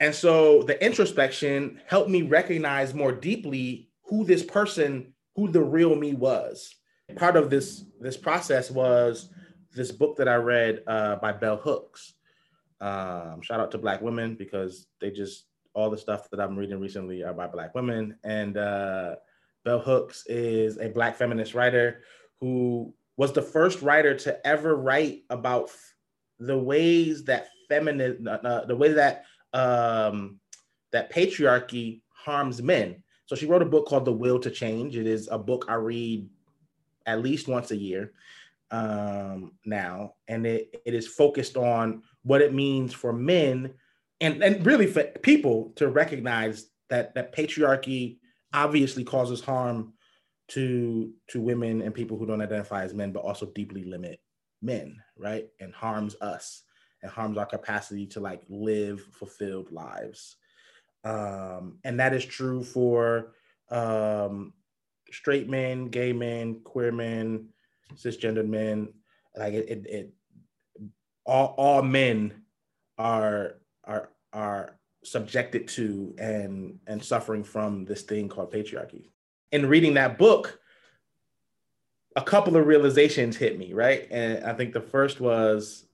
and 0.00 0.14
so 0.14 0.62
the 0.62 0.82
introspection 0.84 1.80
helped 1.86 2.10
me 2.10 2.22
recognize 2.22 2.94
more 2.94 3.12
deeply 3.12 3.88
who 4.04 4.24
this 4.24 4.42
person, 4.42 5.12
who 5.36 5.48
the 5.50 5.62
real 5.62 5.94
me 5.94 6.14
was. 6.14 6.74
Part 7.16 7.36
of 7.36 7.50
this 7.50 7.84
this 8.00 8.16
process 8.16 8.70
was 8.70 9.30
this 9.74 9.90
book 9.90 10.16
that 10.16 10.28
I 10.28 10.36
read 10.36 10.82
uh, 10.86 11.16
by 11.16 11.32
Bell 11.32 11.56
Hooks. 11.56 12.14
Um, 12.80 13.40
shout 13.42 13.60
out 13.60 13.70
to 13.72 13.78
Black 13.78 14.00
women 14.02 14.34
because 14.34 14.86
they 15.00 15.10
just 15.10 15.44
all 15.74 15.90
the 15.90 15.98
stuff 15.98 16.28
that 16.30 16.40
I'm 16.40 16.56
reading 16.56 16.80
recently 16.80 17.22
are 17.22 17.32
by 17.32 17.46
Black 17.46 17.74
women. 17.74 18.16
And 18.24 18.56
uh, 18.56 19.16
Bell 19.64 19.80
Hooks 19.80 20.24
is 20.26 20.78
a 20.78 20.88
Black 20.88 21.16
feminist 21.16 21.54
writer 21.54 22.02
who 22.40 22.94
was 23.16 23.32
the 23.32 23.42
first 23.42 23.82
writer 23.82 24.14
to 24.14 24.46
ever 24.46 24.76
write 24.76 25.24
about 25.30 25.64
f- 25.64 25.94
the 26.38 26.56
ways 26.56 27.24
that 27.24 27.48
feminine, 27.68 28.26
uh, 28.28 28.38
uh, 28.44 28.64
the 28.66 28.76
way 28.76 28.92
that 28.92 29.24
um, 29.52 30.40
that 30.92 31.12
patriarchy 31.12 32.00
harms 32.12 32.62
men. 32.62 33.02
So 33.26 33.36
she 33.36 33.46
wrote 33.46 33.62
a 33.62 33.66
book 33.66 33.86
called 33.86 34.04
The 34.04 34.12
Will 34.12 34.38
to 34.40 34.50
Change. 34.50 34.96
It 34.96 35.06
is 35.06 35.28
a 35.30 35.38
book 35.38 35.66
I 35.68 35.74
read 35.74 36.28
at 37.06 37.22
least 37.22 37.48
once 37.48 37.70
a 37.70 37.76
year 37.76 38.12
um, 38.70 39.52
now, 39.64 40.14
and 40.28 40.46
it, 40.46 40.82
it 40.84 40.94
is 40.94 41.06
focused 41.06 41.56
on 41.56 42.02
what 42.22 42.42
it 42.42 42.54
means 42.54 42.92
for 42.92 43.12
men 43.12 43.72
and, 44.20 44.42
and 44.42 44.64
really 44.66 44.86
for 44.86 45.04
people 45.04 45.72
to 45.76 45.88
recognize 45.88 46.70
that 46.90 47.14
that 47.14 47.34
patriarchy 47.34 48.18
obviously 48.52 49.04
causes 49.04 49.40
harm 49.40 49.92
to 50.48 51.12
to 51.28 51.40
women 51.40 51.82
and 51.82 51.94
people 51.94 52.16
who 52.16 52.26
don't 52.26 52.40
identify 52.40 52.82
as 52.82 52.94
men, 52.94 53.12
but 53.12 53.20
also 53.20 53.46
deeply 53.46 53.84
limit 53.84 54.20
men, 54.62 55.00
right? 55.16 55.48
And 55.60 55.74
harms 55.74 56.16
us 56.20 56.62
and 57.02 57.10
harms 57.10 57.38
our 57.38 57.46
capacity 57.46 58.06
to 58.06 58.20
like 58.20 58.42
live 58.48 59.00
fulfilled 59.12 59.70
lives. 59.70 60.36
Um, 61.04 61.78
and 61.84 62.00
that 62.00 62.12
is 62.14 62.24
true 62.24 62.62
for 62.62 63.32
um, 63.70 64.52
straight 65.10 65.48
men, 65.48 65.88
gay 65.88 66.12
men, 66.12 66.60
queer 66.64 66.92
men, 66.92 67.48
cisgendered 67.94 68.48
men. 68.48 68.92
Like 69.36 69.54
it, 69.54 69.68
it, 69.68 69.86
it 69.86 70.12
all, 71.24 71.54
all 71.56 71.82
men 71.82 72.42
are 72.96 73.56
are 73.84 74.10
are 74.32 74.78
subjected 75.04 75.68
to 75.68 76.14
and 76.18 76.78
and 76.86 77.02
suffering 77.02 77.44
from 77.44 77.84
this 77.84 78.02
thing 78.02 78.28
called 78.28 78.52
patriarchy. 78.52 79.10
In 79.52 79.66
reading 79.66 79.94
that 79.94 80.18
book, 80.18 80.58
a 82.16 82.22
couple 82.22 82.56
of 82.56 82.66
realizations 82.66 83.36
hit 83.36 83.58
me, 83.58 83.72
right? 83.72 84.06
And 84.10 84.44
I 84.44 84.52
think 84.52 84.72
the 84.72 84.80
first 84.80 85.20
was, 85.20 85.86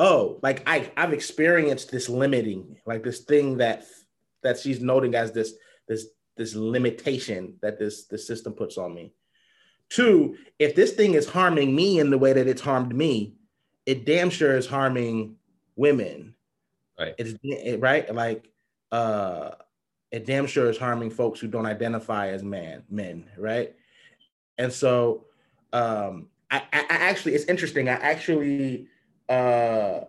oh, 0.00 0.40
like 0.42 0.62
I 0.66 0.90
I've 0.96 1.12
experienced 1.12 1.92
this 1.92 2.08
limiting, 2.08 2.78
like 2.86 3.04
this 3.04 3.20
thing 3.20 3.58
that 3.58 3.84
that 4.42 4.58
she's 4.58 4.80
noting 4.80 5.14
as 5.14 5.30
this 5.30 5.52
this 5.86 6.06
this 6.36 6.56
limitation 6.56 7.54
that 7.60 7.78
this 7.78 8.06
this 8.06 8.26
system 8.26 8.54
puts 8.54 8.78
on 8.78 8.94
me. 8.94 9.12
Two, 9.90 10.36
if 10.58 10.74
this 10.74 10.92
thing 10.92 11.14
is 11.14 11.28
harming 11.28 11.74
me 11.76 12.00
in 12.00 12.10
the 12.10 12.18
way 12.18 12.32
that 12.32 12.48
it's 12.48 12.62
harmed 12.62 12.94
me, 12.94 13.34
it 13.86 14.06
damn 14.06 14.30
sure 14.30 14.56
is 14.56 14.66
harming 14.66 15.36
women. 15.76 16.34
Right. 16.98 17.14
It's 17.18 17.34
it, 17.42 17.80
right. 17.80 18.12
Like 18.12 18.50
uh 18.90 19.52
it 20.10 20.26
damn 20.26 20.46
sure 20.46 20.68
is 20.70 20.78
harming 20.78 21.10
folks 21.10 21.38
who 21.38 21.46
don't 21.46 21.66
identify 21.66 22.28
as 22.28 22.42
man 22.42 22.84
men, 22.88 23.28
right? 23.36 23.74
And 24.56 24.72
so 24.72 25.26
um 25.74 26.28
I, 26.50 26.62
I 26.72 26.84
actually 26.88 27.34
it's 27.34 27.44
interesting. 27.44 27.88
I 27.88 27.92
actually 27.92 28.88
uh 29.30 30.04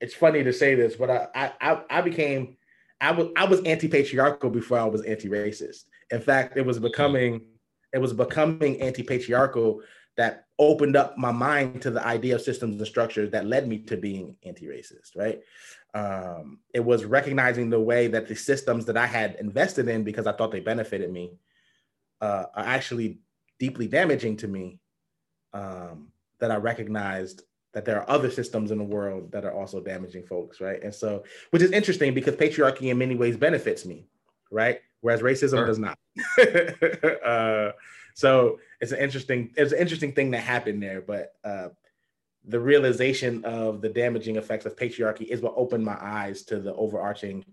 it's 0.00 0.14
funny 0.14 0.44
to 0.44 0.52
say 0.52 0.74
this, 0.74 0.96
but 0.96 1.10
I 1.10 1.52
I 1.60 1.80
I 1.90 2.00
became 2.00 2.56
I 3.00 3.12
was 3.12 3.28
I 3.36 3.44
was 3.44 3.60
anti-patriarchal 3.62 4.50
before 4.50 4.78
I 4.78 4.84
was 4.84 5.02
anti-racist. 5.02 5.84
In 6.10 6.20
fact, 6.20 6.56
it 6.56 6.64
was 6.64 6.78
becoming 6.78 7.42
it 7.92 7.98
was 7.98 8.12
becoming 8.12 8.80
anti-patriarchal 8.80 9.82
that 10.16 10.46
opened 10.58 10.96
up 10.96 11.16
my 11.18 11.30
mind 11.30 11.82
to 11.82 11.90
the 11.90 12.04
idea 12.06 12.34
of 12.34 12.40
systems 12.40 12.76
and 12.76 12.86
structures 12.86 13.30
that 13.30 13.46
led 13.46 13.68
me 13.68 13.78
to 13.78 13.96
being 13.96 14.36
anti-racist 14.44 15.16
right 15.16 15.40
um, 15.94 16.58
it 16.74 16.84
was 16.84 17.04
recognizing 17.04 17.70
the 17.70 17.80
way 17.80 18.06
that 18.06 18.26
the 18.26 18.34
systems 18.34 18.86
that 18.86 18.96
i 18.96 19.06
had 19.06 19.36
invested 19.40 19.88
in 19.88 20.04
because 20.04 20.26
i 20.26 20.32
thought 20.32 20.50
they 20.50 20.60
benefited 20.60 21.12
me 21.12 21.32
uh, 22.20 22.44
are 22.54 22.64
actually 22.64 23.18
deeply 23.58 23.86
damaging 23.86 24.36
to 24.36 24.48
me 24.48 24.80
um, 25.52 26.08
that 26.40 26.50
i 26.50 26.56
recognized 26.56 27.42
that 27.72 27.84
there 27.84 28.00
are 28.00 28.08
other 28.08 28.30
systems 28.30 28.70
in 28.70 28.78
the 28.78 28.84
world 28.84 29.30
that 29.32 29.44
are 29.44 29.52
also 29.52 29.80
damaging 29.80 30.24
folks 30.24 30.60
right? 30.60 30.82
And 30.82 30.94
so 30.94 31.24
which 31.50 31.62
is 31.62 31.72
interesting 31.72 32.14
because 32.14 32.34
patriarchy 32.34 32.90
in 32.90 32.96
many 32.96 33.14
ways 33.14 33.36
benefits 33.36 33.84
me 33.84 34.06
right? 34.50 34.80
Whereas 35.02 35.20
racism 35.20 35.58
sure. 35.58 35.66
does 35.66 35.78
not. 35.78 35.98
Uh, 37.26 37.72
so 38.14 38.58
it's 38.80 38.92
an 38.92 38.98
interesting 38.98 39.52
it's 39.56 39.72
an 39.72 39.78
interesting 39.78 40.12
thing 40.12 40.30
that 40.30 40.40
happened 40.40 40.82
there 40.82 41.02
but 41.02 41.34
uh, 41.44 41.68
the 42.46 42.60
realization 42.60 43.44
of 43.44 43.80
the 43.80 43.88
damaging 43.88 44.36
effects 44.36 44.64
of 44.64 44.76
patriarchy 44.76 45.26
is 45.26 45.40
what 45.40 45.54
opened 45.56 45.84
my 45.84 45.98
eyes 46.00 46.44
to 46.44 46.60
the 46.60 46.74
overarching 46.74 47.44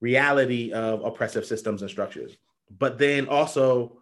reality 0.00 0.72
of 0.72 1.04
oppressive 1.04 1.46
systems 1.46 1.82
and 1.82 1.90
structures. 1.90 2.36
But 2.78 2.98
then 2.98 3.28
also 3.28 3.98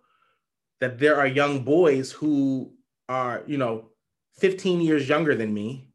that 0.81 0.99
there 0.99 1.17
are 1.17 1.26
young 1.26 1.62
boys 1.62 2.11
who 2.11 2.73
are 3.09 3.43
you 3.47 3.59
know 3.59 3.91
15 4.38 4.80
years 4.80 5.08
younger 5.08 5.34
than 5.34 5.52
me 5.52 5.88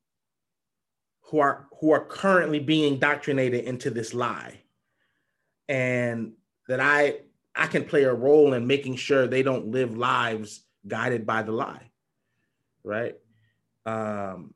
who 1.21 1.39
are 1.39 1.67
who 1.79 1.91
are 1.91 2.05
currently 2.05 2.59
being 2.59 2.93
indoctrinated 2.93 3.65
into 3.65 3.89
this 3.89 4.13
lie 4.13 4.61
and 5.67 6.33
that 6.67 6.79
i 6.79 7.17
I 7.57 7.67
can 7.67 7.85
play 7.85 8.03
a 8.03 8.13
role 8.13 8.53
in 8.53 8.67
making 8.67 8.97
sure 8.97 9.27
they 9.27 9.41
don't 9.41 9.71
live 9.71 9.97
lives 9.97 10.63
guided 10.87 11.25
by 11.25 11.41
the 11.41 11.51
lie, 11.51 11.89
right? 12.83 13.15
Um, 13.85 14.53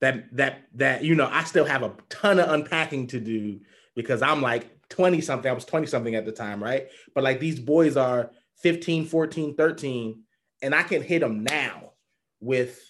that 0.00 0.34
that 0.36 0.62
that 0.74 1.04
you 1.04 1.14
know, 1.14 1.28
I 1.30 1.44
still 1.44 1.64
have 1.64 1.82
a 1.82 1.94
ton 2.08 2.40
of 2.40 2.50
unpacking 2.50 3.06
to 3.08 3.20
do 3.20 3.60
because 3.94 4.22
I'm 4.22 4.42
like 4.42 4.88
20 4.88 5.20
something. 5.20 5.48
I 5.48 5.54
was 5.54 5.64
20 5.64 5.86
something 5.86 6.14
at 6.16 6.26
the 6.26 6.32
time, 6.32 6.62
right? 6.62 6.88
But 7.14 7.22
like 7.22 7.38
these 7.38 7.60
boys 7.60 7.96
are 7.96 8.32
15, 8.62 9.06
14, 9.06 9.54
13, 9.54 10.22
and 10.62 10.74
I 10.74 10.82
can 10.82 11.02
hit 11.02 11.20
them 11.20 11.44
now 11.44 11.92
with 12.40 12.80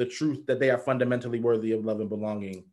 the 0.00 0.06
truth 0.06 0.46
that 0.46 0.58
they 0.58 0.70
are 0.70 0.78
fundamentally 0.78 1.40
worthy 1.40 1.72
of 1.72 1.84
love 1.84 2.00
and 2.00 2.08
belonging. 2.08 2.64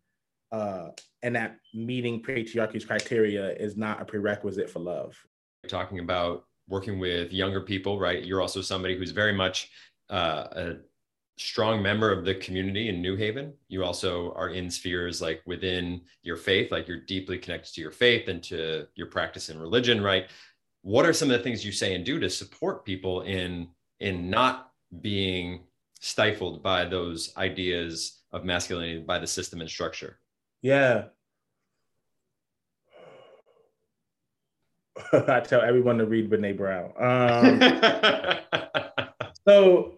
Uh, 0.50 0.88
and 1.24 1.36
that 1.36 1.57
meeting 1.74 2.24
patriarchy's 2.24 2.86
criteria 2.86 3.51
is 3.55 3.75
not 3.75 4.01
a 4.01 4.05
prerequisite 4.05 4.69
for 4.69 4.79
love 4.79 5.13
talking 5.67 6.00
about 6.00 6.46
working 6.69 7.00
with 7.00 7.34
younger 7.34 7.60
people, 7.60 8.00
right? 8.00 8.24
You're 8.24 8.41
also 8.41 8.62
somebody 8.62 8.98
who's 8.98 9.12
very 9.12 9.34
much 9.34 9.69
uh, 10.10 10.48
a 10.51 10.75
strong 11.38 11.81
member 11.81 12.13
of 12.13 12.24
the 12.24 12.36
community 12.36 12.88
in 12.88 13.01
New 13.01 13.17
Haven. 13.17 13.53
You 13.67 13.84
also 13.84 14.31
are 14.34 14.50
in 14.50 14.69
spheres 14.69 15.22
like 15.22 15.41
within 15.46 16.00
your 16.24 16.38
faith, 16.38 16.72
like 16.72 16.88
you're 16.88 17.01
deeply 17.01 17.38
connected 17.38 17.74
to 17.74 17.81
your 17.81 17.91
faith 17.91 18.29
and 18.29 18.41
to 18.43 18.88
your 18.96 19.07
practice 19.07 19.50
in 19.50 19.60
religion, 19.60 20.01
right? 20.01 20.27
What 20.81 21.05
are 21.05 21.12
some 21.12 21.29
of 21.29 21.38
the 21.38 21.43
things 21.43 21.65
you 21.65 21.74
say 21.74 21.93
and 21.93 22.05
do 22.05 22.19
to 22.19 22.29
support 22.29 22.86
people 22.86 23.24
in 23.24 23.67
in 24.00 24.29
not 24.29 24.72
being 25.01 25.66
stifled 26.00 26.63
by 26.63 26.86
those 26.86 27.34
ideas 27.38 28.22
of 28.32 28.46
masculinity 28.46 29.00
by 29.00 29.20
the 29.20 29.27
system 29.27 29.62
and 29.62 29.70
structure? 29.70 30.20
Yeah, 30.62 31.06
I 35.27 35.39
tell 35.42 35.62
everyone 35.62 35.98
to 35.98 36.06
read 36.06 36.30
Brene 36.30 36.58
Brown. 36.58 36.92
Um, 36.98 37.60
so 39.48 39.96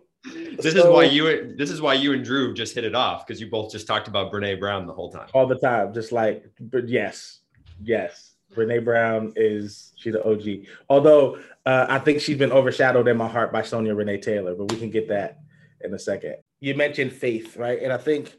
this 0.58 0.74
so, 0.74 0.80
is 0.80 0.86
why 0.86 1.04
you 1.06 1.56
this 1.58 1.70
is 1.70 1.82
why 1.82 1.94
you 1.94 2.14
and 2.14 2.24
Drew 2.24 2.54
just 2.54 2.76
hit 2.76 2.84
it 2.84 2.96
off 2.96 3.26
because 3.26 3.40
you 3.40 3.50
both 3.50 3.72
just 3.72 3.88
talked 3.88 4.08
about 4.08 4.32
Brene 4.32 4.60
Brown 4.60 4.86
the 4.86 4.94
whole 4.94 5.12
time. 5.12 5.28
All 5.34 5.48
the 5.48 5.58
time, 5.58 5.94
just 5.94 6.12
like 6.12 6.46
but 6.60 6.88
yes, 6.88 7.40
yes. 7.82 8.34
Brene 8.56 8.84
Brown 8.84 9.32
is 9.36 9.94
she's 9.96 10.16
an 10.16 10.22
OG. 10.26 10.66
Although 10.90 11.38
uh, 11.68 11.86
I 11.88 12.00
think 12.00 12.20
she's 12.20 12.38
been 12.38 12.52
overshadowed 12.52 13.08
in 13.08 13.16
my 13.16 13.28
heart 13.28 13.52
by 13.54 13.62
Sonya 13.62 13.94
Renee 13.94 14.20
Taylor, 14.20 14.56
but 14.56 14.72
we 14.72 14.80
can 14.80 14.90
get 14.90 15.08
that 15.10 15.40
in 15.82 15.94
a 15.94 16.00
second. 16.00 16.38
You 16.60 16.76
mentioned 16.76 17.14
faith, 17.14 17.58
right? 17.58 17.82
And 17.82 17.92
I 17.94 17.98
think 17.98 18.36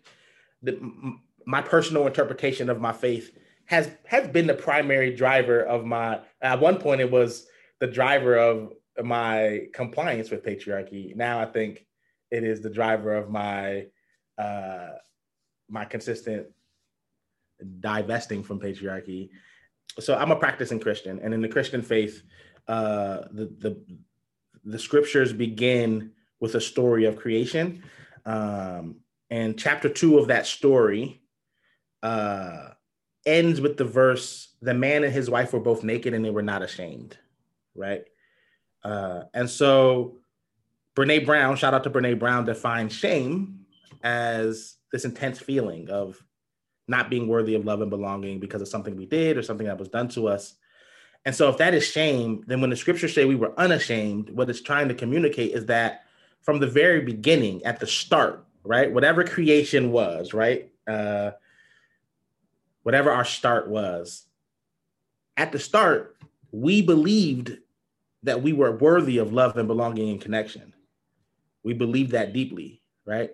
that 0.62 0.78
my 1.46 1.62
personal 1.62 2.06
interpretation 2.06 2.70
of 2.70 2.80
my 2.80 2.92
faith 2.92 3.36
has 3.70 3.90
has 4.04 4.28
been 4.28 4.46
the 4.46 4.54
primary 4.54 5.14
driver 5.14 5.60
of 5.60 5.84
my 5.84 6.20
at 6.42 6.60
one 6.60 6.78
point 6.78 7.00
it 7.00 7.10
was 7.10 7.46
the 7.78 7.86
driver 7.86 8.36
of 8.36 8.72
my 9.02 9.60
compliance 9.72 10.30
with 10.30 10.44
patriarchy 10.44 11.14
now 11.16 11.40
i 11.40 11.46
think 11.46 11.86
it 12.30 12.44
is 12.44 12.60
the 12.60 12.68
driver 12.68 13.14
of 13.14 13.30
my 13.30 13.86
uh 14.38 14.90
my 15.68 15.84
consistent 15.84 16.46
divesting 17.78 18.42
from 18.42 18.58
patriarchy 18.58 19.30
so 19.98 20.16
i'm 20.16 20.32
a 20.32 20.36
practicing 20.36 20.80
christian 20.80 21.20
and 21.22 21.32
in 21.32 21.40
the 21.40 21.48
christian 21.48 21.80
faith 21.80 22.22
uh 22.68 23.22
the 23.32 23.46
the 23.58 23.80
the 24.64 24.78
scriptures 24.78 25.32
begin 25.32 26.10
with 26.40 26.54
a 26.54 26.60
story 26.60 27.04
of 27.04 27.16
creation. 27.16 27.82
Um 28.26 28.96
and 29.30 29.58
chapter 29.58 29.88
two 29.88 30.18
of 30.18 30.28
that 30.28 30.46
story 30.46 31.22
uh 32.02 32.70
ends 33.26 33.60
with 33.60 33.76
the 33.76 33.84
verse 33.84 34.54
the 34.62 34.74
man 34.74 35.04
and 35.04 35.12
his 35.12 35.30
wife 35.30 35.52
were 35.52 35.60
both 35.60 35.84
naked 35.84 36.14
and 36.14 36.24
they 36.24 36.30
were 36.30 36.42
not 36.42 36.62
ashamed 36.62 37.16
right? 37.74 38.04
Uh, 38.82 39.22
and 39.34 39.48
so 39.48 40.18
brene 40.96 41.24
brown 41.24 41.56
shout 41.56 41.74
out 41.74 41.84
to 41.84 41.90
brene 41.90 42.18
brown 42.18 42.44
defines 42.44 42.92
shame 42.92 43.60
as 44.02 44.76
this 44.92 45.04
intense 45.04 45.38
feeling 45.38 45.88
of 45.90 46.22
not 46.88 47.10
being 47.10 47.28
worthy 47.28 47.54
of 47.54 47.64
love 47.64 47.80
and 47.82 47.90
belonging 47.90 48.40
because 48.40 48.62
of 48.62 48.68
something 48.68 48.96
we 48.96 49.06
did 49.06 49.36
or 49.36 49.42
something 49.42 49.66
that 49.66 49.78
was 49.78 49.88
done 49.88 50.08
to 50.08 50.26
us. 50.26 50.56
And 51.24 51.34
so 51.34 51.48
if 51.50 51.58
that 51.58 51.74
is 51.74 51.84
shame 51.84 52.42
then 52.46 52.60
when 52.60 52.70
the 52.70 52.76
scriptures 52.76 53.14
say 53.14 53.24
we 53.24 53.36
were 53.36 53.58
unashamed 53.58 54.30
what 54.30 54.48
it's 54.48 54.62
trying 54.62 54.88
to 54.88 54.94
communicate 54.94 55.52
is 55.52 55.66
that 55.66 56.04
from 56.42 56.58
the 56.58 56.66
very 56.66 57.00
beginning 57.00 57.64
at 57.64 57.80
the 57.80 57.86
start 57.86 58.44
right 58.64 58.92
whatever 58.92 59.24
creation 59.24 59.92
was 59.92 60.34
right 60.34 60.70
uh, 60.86 61.30
whatever 62.82 63.10
our 63.10 63.24
start 63.24 63.68
was, 63.68 64.26
at 65.36 65.52
the 65.52 65.58
start, 65.58 66.16
we 66.52 66.82
believed 66.82 67.56
that 68.22 68.42
we 68.42 68.52
were 68.52 68.76
worthy 68.76 69.18
of 69.18 69.32
love 69.32 69.56
and 69.56 69.68
belonging 69.68 70.10
and 70.10 70.20
connection. 70.20 70.74
We 71.62 71.72
believed 71.72 72.12
that 72.12 72.32
deeply, 72.32 72.82
right? 73.04 73.30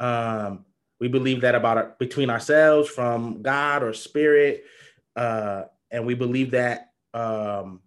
Um, 0.00 0.64
we 1.00 1.08
believe 1.08 1.42
that 1.42 1.54
about 1.54 1.76
our, 1.76 1.94
between 1.98 2.30
ourselves, 2.30 2.88
from 2.88 3.42
God 3.42 3.82
or 3.82 3.92
spirit, 3.92 4.64
uh, 5.14 5.64
and 5.90 6.06
we 6.06 6.14
believed 6.14 6.52
that 6.52 6.92
um, 7.14 7.80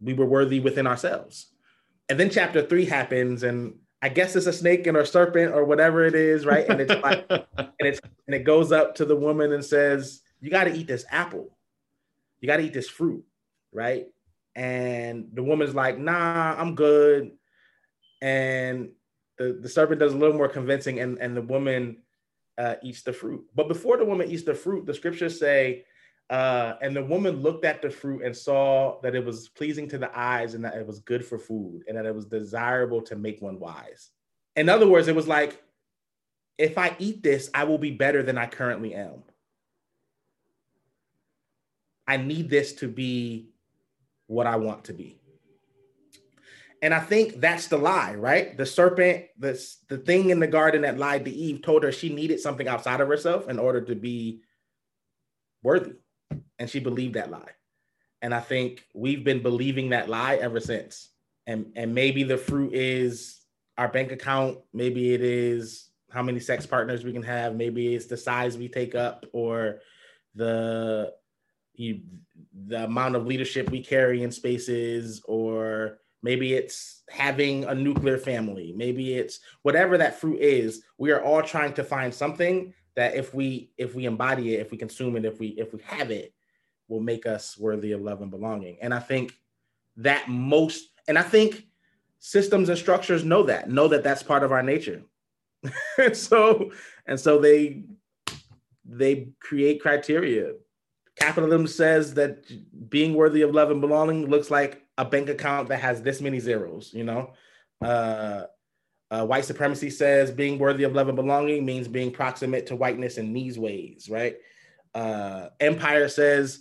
we 0.00 0.14
were 0.14 0.26
worthy 0.26 0.60
within 0.60 0.86
ourselves. 0.86 1.46
And 2.08 2.20
then 2.20 2.30
chapter 2.30 2.62
three 2.62 2.84
happens, 2.84 3.42
and 3.42 3.78
I 4.00 4.08
guess 4.08 4.36
it's 4.36 4.46
a 4.46 4.52
snake 4.52 4.86
and 4.86 4.96
a 4.96 5.04
serpent 5.04 5.52
or 5.52 5.64
whatever 5.64 6.04
it 6.04 6.14
is, 6.14 6.46
right? 6.46 6.68
And 6.68 6.80
it's 6.80 7.02
like, 7.02 7.26
and 7.30 7.74
it's 7.80 8.00
and 8.26 8.34
it 8.34 8.44
goes 8.44 8.72
up 8.72 8.94
to 8.96 9.04
the 9.04 9.16
woman 9.16 9.52
and 9.52 9.64
says, 9.64 10.22
"You 10.40 10.50
got 10.50 10.64
to 10.64 10.74
eat 10.74 10.86
this 10.86 11.04
apple. 11.10 11.56
You 12.40 12.46
got 12.46 12.58
to 12.58 12.62
eat 12.62 12.74
this 12.74 12.88
fruit, 12.88 13.24
right?" 13.72 14.06
And 14.54 15.30
the 15.32 15.42
woman's 15.42 15.74
like, 15.74 15.98
"Nah, 15.98 16.54
I'm 16.56 16.74
good." 16.74 17.32
And 18.22 18.90
the, 19.38 19.58
the 19.60 19.68
serpent 19.68 20.00
does 20.00 20.14
a 20.14 20.16
little 20.16 20.36
more 20.36 20.48
convincing, 20.48 21.00
and 21.00 21.18
and 21.18 21.36
the 21.36 21.42
woman 21.42 21.98
uh, 22.58 22.76
eats 22.82 23.02
the 23.02 23.12
fruit. 23.12 23.44
But 23.54 23.68
before 23.68 23.96
the 23.96 24.04
woman 24.04 24.30
eats 24.30 24.44
the 24.44 24.54
fruit, 24.54 24.86
the 24.86 24.94
scriptures 24.94 25.38
say 25.38 25.84
uh, 26.28 26.74
and 26.82 26.94
the 26.96 27.04
woman 27.04 27.40
looked 27.40 27.64
at 27.64 27.80
the 27.80 27.90
fruit 27.90 28.22
and 28.22 28.36
saw 28.36 29.00
that 29.02 29.14
it 29.14 29.24
was 29.24 29.48
pleasing 29.48 29.88
to 29.88 29.98
the 29.98 30.10
eyes 30.18 30.54
and 30.54 30.64
that 30.64 30.74
it 30.74 30.86
was 30.86 30.98
good 31.00 31.24
for 31.24 31.38
food 31.38 31.84
and 31.86 31.96
that 31.96 32.06
it 32.06 32.14
was 32.14 32.26
desirable 32.26 33.00
to 33.02 33.14
make 33.14 33.40
one 33.40 33.60
wise. 33.60 34.10
In 34.56 34.68
other 34.68 34.88
words, 34.88 35.06
it 35.06 35.14
was 35.14 35.28
like, 35.28 35.62
if 36.58 36.78
I 36.78 36.96
eat 36.98 37.22
this, 37.22 37.48
I 37.54 37.64
will 37.64 37.78
be 37.78 37.92
better 37.92 38.22
than 38.22 38.38
I 38.38 38.46
currently 38.46 38.94
am. 38.94 39.22
I 42.08 42.16
need 42.16 42.50
this 42.50 42.72
to 42.74 42.88
be 42.88 43.50
what 44.26 44.46
I 44.46 44.56
want 44.56 44.84
to 44.84 44.92
be. 44.92 45.20
And 46.82 46.92
I 46.92 47.00
think 47.00 47.40
that's 47.40 47.68
the 47.68 47.78
lie, 47.78 48.14
right? 48.14 48.56
The 48.56 48.66
serpent, 48.66 49.26
the, 49.38 49.62
the 49.88 49.98
thing 49.98 50.30
in 50.30 50.40
the 50.40 50.46
garden 50.46 50.82
that 50.82 50.98
lied 50.98 51.24
to 51.24 51.30
Eve, 51.30 51.62
told 51.62 51.84
her 51.84 51.92
she 51.92 52.12
needed 52.12 52.40
something 52.40 52.66
outside 52.66 53.00
of 53.00 53.08
herself 53.08 53.48
in 53.48 53.58
order 53.58 53.80
to 53.82 53.94
be 53.94 54.40
worthy 55.62 55.92
and 56.58 56.68
she 56.68 56.80
believed 56.80 57.14
that 57.14 57.30
lie. 57.30 57.50
And 58.22 58.34
I 58.34 58.40
think 58.40 58.84
we've 58.94 59.24
been 59.24 59.42
believing 59.42 59.90
that 59.90 60.08
lie 60.08 60.36
ever 60.36 60.60
since. 60.60 61.10
And 61.46 61.72
and 61.76 61.94
maybe 61.94 62.24
the 62.24 62.38
fruit 62.38 62.72
is 62.74 63.40
our 63.78 63.88
bank 63.88 64.10
account, 64.10 64.58
maybe 64.72 65.12
it 65.12 65.22
is 65.22 65.90
how 66.10 66.22
many 66.22 66.40
sex 66.40 66.66
partners 66.66 67.04
we 67.04 67.12
can 67.12 67.22
have, 67.22 67.54
maybe 67.54 67.94
it's 67.94 68.06
the 68.06 68.16
size 68.16 68.56
we 68.56 68.68
take 68.68 68.94
up 68.94 69.26
or 69.32 69.80
the 70.34 71.12
you, 71.74 72.00
the 72.66 72.84
amount 72.84 73.16
of 73.16 73.26
leadership 73.26 73.70
we 73.70 73.82
carry 73.82 74.22
in 74.22 74.30
spaces 74.30 75.22
or 75.26 75.98
maybe 76.22 76.54
it's 76.54 77.02
having 77.10 77.64
a 77.64 77.74
nuclear 77.74 78.18
family 78.18 78.72
maybe 78.76 79.14
it's 79.14 79.40
whatever 79.62 79.98
that 79.98 80.18
fruit 80.18 80.40
is 80.40 80.82
we 80.98 81.12
are 81.12 81.22
all 81.22 81.42
trying 81.42 81.72
to 81.74 81.84
find 81.84 82.12
something 82.12 82.72
that 82.96 83.14
if 83.14 83.32
we 83.34 83.70
if 83.76 83.94
we 83.94 84.06
embody 84.06 84.54
it 84.54 84.60
if 84.60 84.70
we 84.70 84.78
consume 84.78 85.16
it 85.16 85.24
if 85.24 85.38
we 85.38 85.48
if 85.48 85.72
we 85.72 85.80
have 85.82 86.10
it 86.10 86.32
will 86.88 87.00
make 87.00 87.26
us 87.26 87.58
worthy 87.58 87.92
of 87.92 88.00
love 88.00 88.22
and 88.22 88.30
belonging. 88.30 88.78
And 88.80 88.94
I 88.94 89.00
think 89.00 89.34
that 89.96 90.28
most, 90.28 90.90
and 91.08 91.18
I 91.18 91.22
think 91.22 91.66
systems 92.18 92.68
and 92.68 92.78
structures 92.78 93.24
know 93.24 93.42
that, 93.44 93.68
know 93.68 93.88
that 93.88 94.04
that's 94.04 94.22
part 94.22 94.42
of 94.42 94.52
our 94.52 94.62
nature. 94.62 95.02
And 95.98 96.16
so, 96.16 96.70
and 97.06 97.18
so 97.18 97.38
they 97.38 97.84
they 98.88 99.30
create 99.40 99.82
criteria. 99.82 100.52
Capitalism 101.16 101.66
says 101.66 102.14
that 102.14 102.44
being 102.88 103.14
worthy 103.14 103.42
of 103.42 103.52
love 103.52 103.70
and 103.70 103.80
belonging 103.80 104.26
looks 104.26 104.50
like 104.50 104.82
a 104.96 105.04
bank 105.04 105.28
account 105.28 105.68
that 105.70 105.80
has 105.80 106.02
this 106.02 106.20
many 106.20 106.38
zeros. 106.38 106.92
You 106.94 107.04
know, 107.04 107.32
uh, 107.82 108.44
uh, 109.10 109.24
white 109.24 109.44
supremacy 109.44 109.90
says 109.90 110.30
being 110.30 110.58
worthy 110.58 110.84
of 110.84 110.94
love 110.94 111.08
and 111.08 111.16
belonging 111.16 111.64
means 111.64 111.86
being 111.86 112.10
proximate 112.10 112.66
to 112.66 112.76
whiteness 112.76 113.18
in 113.18 113.32
these 113.32 113.58
ways, 113.58 114.08
right? 114.10 114.36
Uh, 114.94 115.48
empire 115.60 116.08
says 116.08 116.60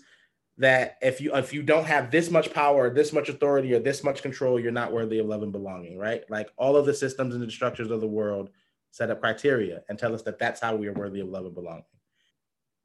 that 0.58 0.98
if 1.02 1.20
you 1.20 1.34
if 1.36 1.54
you 1.54 1.64
don't 1.64 1.86
have 1.86 2.12
this 2.12 2.30
much 2.30 2.54
power, 2.54 2.86
or 2.86 2.90
this 2.90 3.12
much 3.12 3.30
authority, 3.30 3.74
or 3.74 3.80
this 3.80 4.04
much 4.04 4.22
control, 4.22 4.60
you're 4.60 4.72
not 4.72 4.94
worthy 4.94 5.20
of 5.20 5.26
love 5.26 5.44
and 5.44 5.52
belonging, 5.52 5.98
right? 5.98 6.24
Like 6.30 6.50
all 6.58 6.76
of 6.76 6.86
the 6.86 6.94
systems 6.94 7.34
and 7.34 7.44
the 7.44 7.52
structures 7.52 7.92
of 7.92 8.02
the 8.02 8.08
world 8.08 8.50
set 8.92 9.12
up 9.12 9.20
criteria 9.20 9.84
and 9.90 10.00
tell 10.00 10.14
us 10.14 10.22
that 10.22 10.40
that's 10.40 10.62
how 10.62 10.76
we 10.76 10.88
are 10.88 10.94
worthy 10.94 11.20
of 11.20 11.28
love 11.28 11.46
and 11.46 11.56
belonging. 11.56 11.84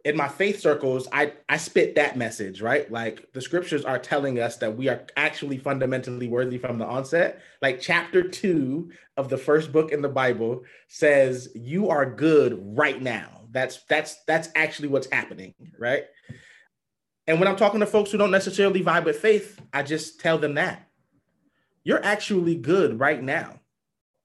In 0.05 0.17
my 0.17 0.29
faith 0.29 0.61
circles, 0.61 1.09
I 1.13 1.35
I 1.49 1.57
spit 1.57 1.95
that 1.97 2.17
message, 2.17 2.63
right? 2.63 2.91
Like 2.91 3.33
the 3.33 3.43
scriptures 3.43 3.85
are 3.85 3.99
telling 3.99 4.39
us 4.39 4.57
that 4.59 4.77
we 4.77 4.89
are 4.89 5.07
actually 5.17 5.59
fundamentally 5.59 6.29
worthy 6.29 6.59
from 6.59 6.79
the 6.79 6.87
onset. 6.87 7.41
Like 7.61 7.81
chapter 7.81 8.23
2 8.23 8.91
of 9.17 9.29
the 9.29 9.37
first 9.37 9.73
book 9.73 9.93
in 9.93 10.01
the 10.01 10.09
Bible 10.09 10.63
says 10.89 11.51
you 11.55 11.91
are 11.91 12.07
good 12.07 12.59
right 12.77 13.01
now. 13.01 13.43
That's 13.51 13.83
that's 13.85 14.23
that's 14.27 14.49
actually 14.55 14.89
what's 14.89 15.11
happening, 15.11 15.55
right? 15.79 16.05
And 17.27 17.39
when 17.39 17.49
I'm 17.49 17.57
talking 17.57 17.81
to 17.81 17.87
folks 17.87 18.11
who 18.11 18.19
don't 18.19 18.31
necessarily 18.31 18.83
vibe 18.83 19.05
with 19.05 19.19
faith, 19.19 19.61
I 19.73 19.83
just 19.83 20.19
tell 20.19 20.39
them 20.39 20.55
that 20.55 20.91
you're 21.85 22.05
actually 22.05 22.57
good 22.57 22.99
right 22.99 23.23
now. 23.23 23.61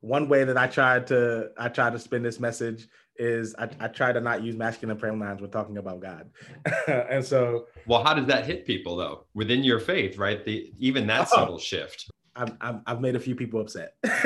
One 0.02 0.30
way 0.30 0.44
that 0.44 0.58
I 0.58 0.68
tried 0.68 1.08
to 1.08 1.52
I 1.58 1.70
try 1.70 1.90
to 1.90 2.00
spin 2.00 2.24
this 2.24 2.40
message 2.40 2.88
is 3.17 3.56
I, 3.58 3.69
I 3.80 3.88
try 3.88 4.12
to 4.12 4.19
not 4.19 4.43
use 4.43 4.56
masculine 4.56 4.97
pronouns 4.97 5.41
when 5.41 5.49
talking 5.51 5.78
about 5.78 6.01
God. 6.01 6.30
and 6.88 7.23
so 7.23 7.67
Well, 7.88 8.04
how 8.04 8.13
does 8.13 8.28
that 8.28 8.45
hit 8.45 8.65
people 8.65 8.95
though? 8.95 9.25
Within 9.34 9.63
your 9.63 9.80
faith, 9.80 10.17
right? 10.17 10.43
The 10.43 10.71
even 10.80 11.08
that 11.08 11.28
oh, 11.32 11.36
subtle 11.36 11.60
shift. 11.60 12.10
I've, 12.36 12.54
I've, 12.60 12.80
I've 12.86 13.01
made 13.01 13.15
a 13.15 13.19
few 13.19 13.36
people 13.36 13.62
upset. 13.62 13.93
I've 14.04 14.21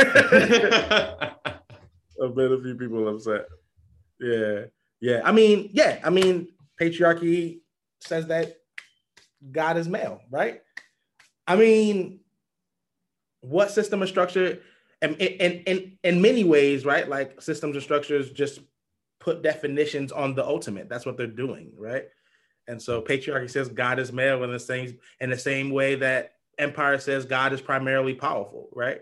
made 2.35 2.51
a 2.51 2.61
few 2.61 2.75
people 2.75 3.07
upset. 3.07 3.45
Yeah. 4.19 4.61
Yeah. 4.99 5.21
I 5.23 5.31
mean, 5.31 5.69
yeah. 5.71 5.99
I 6.03 6.09
mean, 6.09 6.47
patriarchy 6.79 7.59
says 8.01 8.27
that 8.27 8.57
God 9.51 9.77
is 9.77 9.87
male, 9.87 10.21
right? 10.29 10.61
I 11.47 11.55
mean, 11.55 12.19
what 13.41 13.71
system 13.71 14.01
of 14.01 14.09
structure, 14.09 14.59
and 15.01 15.15
in, 15.15 15.63
in, 15.65 15.97
in 16.03 16.21
many 16.21 16.43
ways, 16.43 16.85
right? 16.85 17.07
Like 17.07 17.41
systems 17.41 17.75
and 17.75 17.83
structures 17.83 18.31
just 18.31 18.59
put 19.19 19.41
definitions 19.41 20.11
on 20.11 20.35
the 20.35 20.45
ultimate. 20.45 20.89
That's 20.89 21.05
what 21.05 21.17
they're 21.17 21.27
doing, 21.27 21.71
right? 21.77 22.05
And 22.67 22.81
so 22.81 23.01
patriarchy 23.01 23.49
says 23.49 23.67
God 23.69 23.99
is 23.99 24.13
male 24.13 24.43
in 24.43 24.51
the 24.51 24.59
same 24.59 24.97
in 25.19 25.29
the 25.29 25.37
same 25.37 25.71
way 25.71 25.95
that 25.95 26.33
empire 26.57 26.99
says 26.99 27.25
God 27.25 27.53
is 27.53 27.61
primarily 27.61 28.13
powerful, 28.13 28.69
right? 28.73 29.01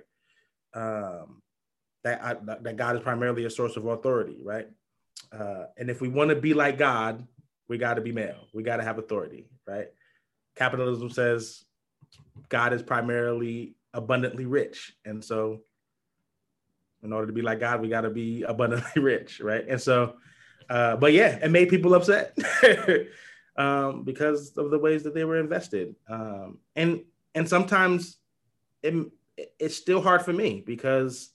Um, 0.73 1.41
that 2.03 2.23
I, 2.23 2.35
that 2.61 2.77
God 2.77 2.95
is 2.95 3.01
primarily 3.01 3.45
a 3.45 3.49
source 3.49 3.75
of 3.75 3.85
authority, 3.85 4.37
right? 4.43 4.67
Uh, 5.31 5.65
and 5.77 5.89
if 5.89 5.99
we 5.99 6.07
want 6.07 6.29
to 6.29 6.35
be 6.35 6.53
like 6.53 6.77
God, 6.77 7.27
we 7.67 7.77
got 7.77 7.95
to 7.95 8.01
be 8.01 8.11
male. 8.11 8.47
We 8.53 8.63
got 8.63 8.77
to 8.77 8.83
have 8.83 8.97
authority, 8.97 9.49
right? 9.67 9.87
capitalism 10.57 11.09
says 11.09 11.63
God 12.49 12.73
is 12.73 12.81
primarily 12.81 13.75
abundantly 13.93 14.45
rich. 14.45 14.93
And 15.05 15.23
so 15.23 15.61
in 17.03 17.13
order 17.13 17.27
to 17.27 17.33
be 17.33 17.41
like 17.41 17.59
God, 17.59 17.81
we 17.81 17.89
got 17.89 18.01
to 18.01 18.09
be 18.09 18.43
abundantly 18.43 19.01
rich, 19.01 19.39
right? 19.39 19.65
And 19.67 19.81
so, 19.81 20.15
uh, 20.69 20.95
but 20.97 21.13
yeah, 21.13 21.39
it 21.41 21.51
made 21.51 21.69
people 21.69 21.93
upset 21.93 22.37
um, 23.57 24.03
because 24.03 24.55
of 24.57 24.71
the 24.71 24.79
ways 24.79 25.03
that 25.03 25.13
they 25.13 25.25
were 25.25 25.39
invested. 25.39 25.95
Um, 26.09 26.59
and 26.75 27.03
and 27.35 27.47
sometimes 27.47 28.17
it, 28.83 28.93
it's 29.59 29.75
still 29.75 30.01
hard 30.01 30.23
for 30.23 30.33
me 30.33 30.63
because 30.65 31.29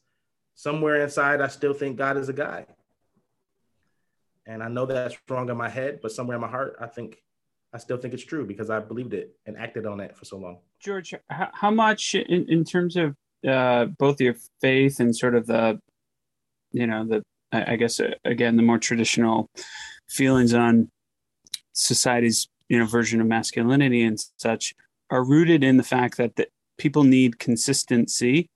somewhere 0.55 1.03
inside 1.03 1.41
I 1.41 1.49
still 1.49 1.75
think 1.75 1.97
God 1.97 2.17
is 2.17 2.29
a 2.29 2.33
guy. 2.33 2.67
And 4.45 4.63
I 4.63 4.69
know 4.69 4.87
that's 4.87 5.17
wrong 5.29 5.49
in 5.49 5.57
my 5.57 5.69
head, 5.69 6.01
but 6.03 6.11
somewhere 6.11 6.35
in 6.35 6.41
my 6.41 6.49
heart, 6.49 6.77
I 6.81 6.87
think 6.87 7.23
I 7.73 7.79
still 7.79 7.97
think 7.97 8.13
it's 8.13 8.25
true 8.25 8.45
because 8.45 8.69
I 8.71 8.81
believed 8.81 9.15
it 9.15 9.37
and 9.47 9.57
acted 9.57 9.87
on 9.87 10.01
it 10.01 10.17
for 10.17 10.25
so 10.25 10.37
long. 10.37 10.59
George, 10.81 11.15
how 11.31 11.71
much 11.71 12.15
in, 12.15 12.47
in 12.49 12.65
terms 12.65 12.97
of 12.97 13.17
uh, 13.49 13.87
both 13.87 14.21
your 14.21 14.37
faith 14.61 15.01
and 15.01 15.17
sort 15.17 15.35
of 15.35 15.47
the, 15.47 15.81
you 16.73 16.87
know, 16.87 17.05
the, 17.05 17.23
I 17.53 17.77
guess, 17.77 18.01
uh, 18.01 18.15
again, 18.25 18.57
the 18.57 18.63
more 18.63 18.79
traditional 18.79 19.51
feelings 20.09 20.55
on 20.55 20.91
society's, 21.73 22.49
you 22.69 22.79
know, 22.79 22.87
version 22.87 23.21
of 23.21 23.27
masculinity 23.27 24.03
and 24.03 24.19
such 24.39 24.75
are 25.11 25.25
rooted 25.25 25.63
in 25.63 25.77
the 25.77 25.83
fact 25.83 26.17
that 26.17 26.37
the, 26.37 26.47
people 26.79 27.05
need 27.05 27.39
consistency 27.39 28.49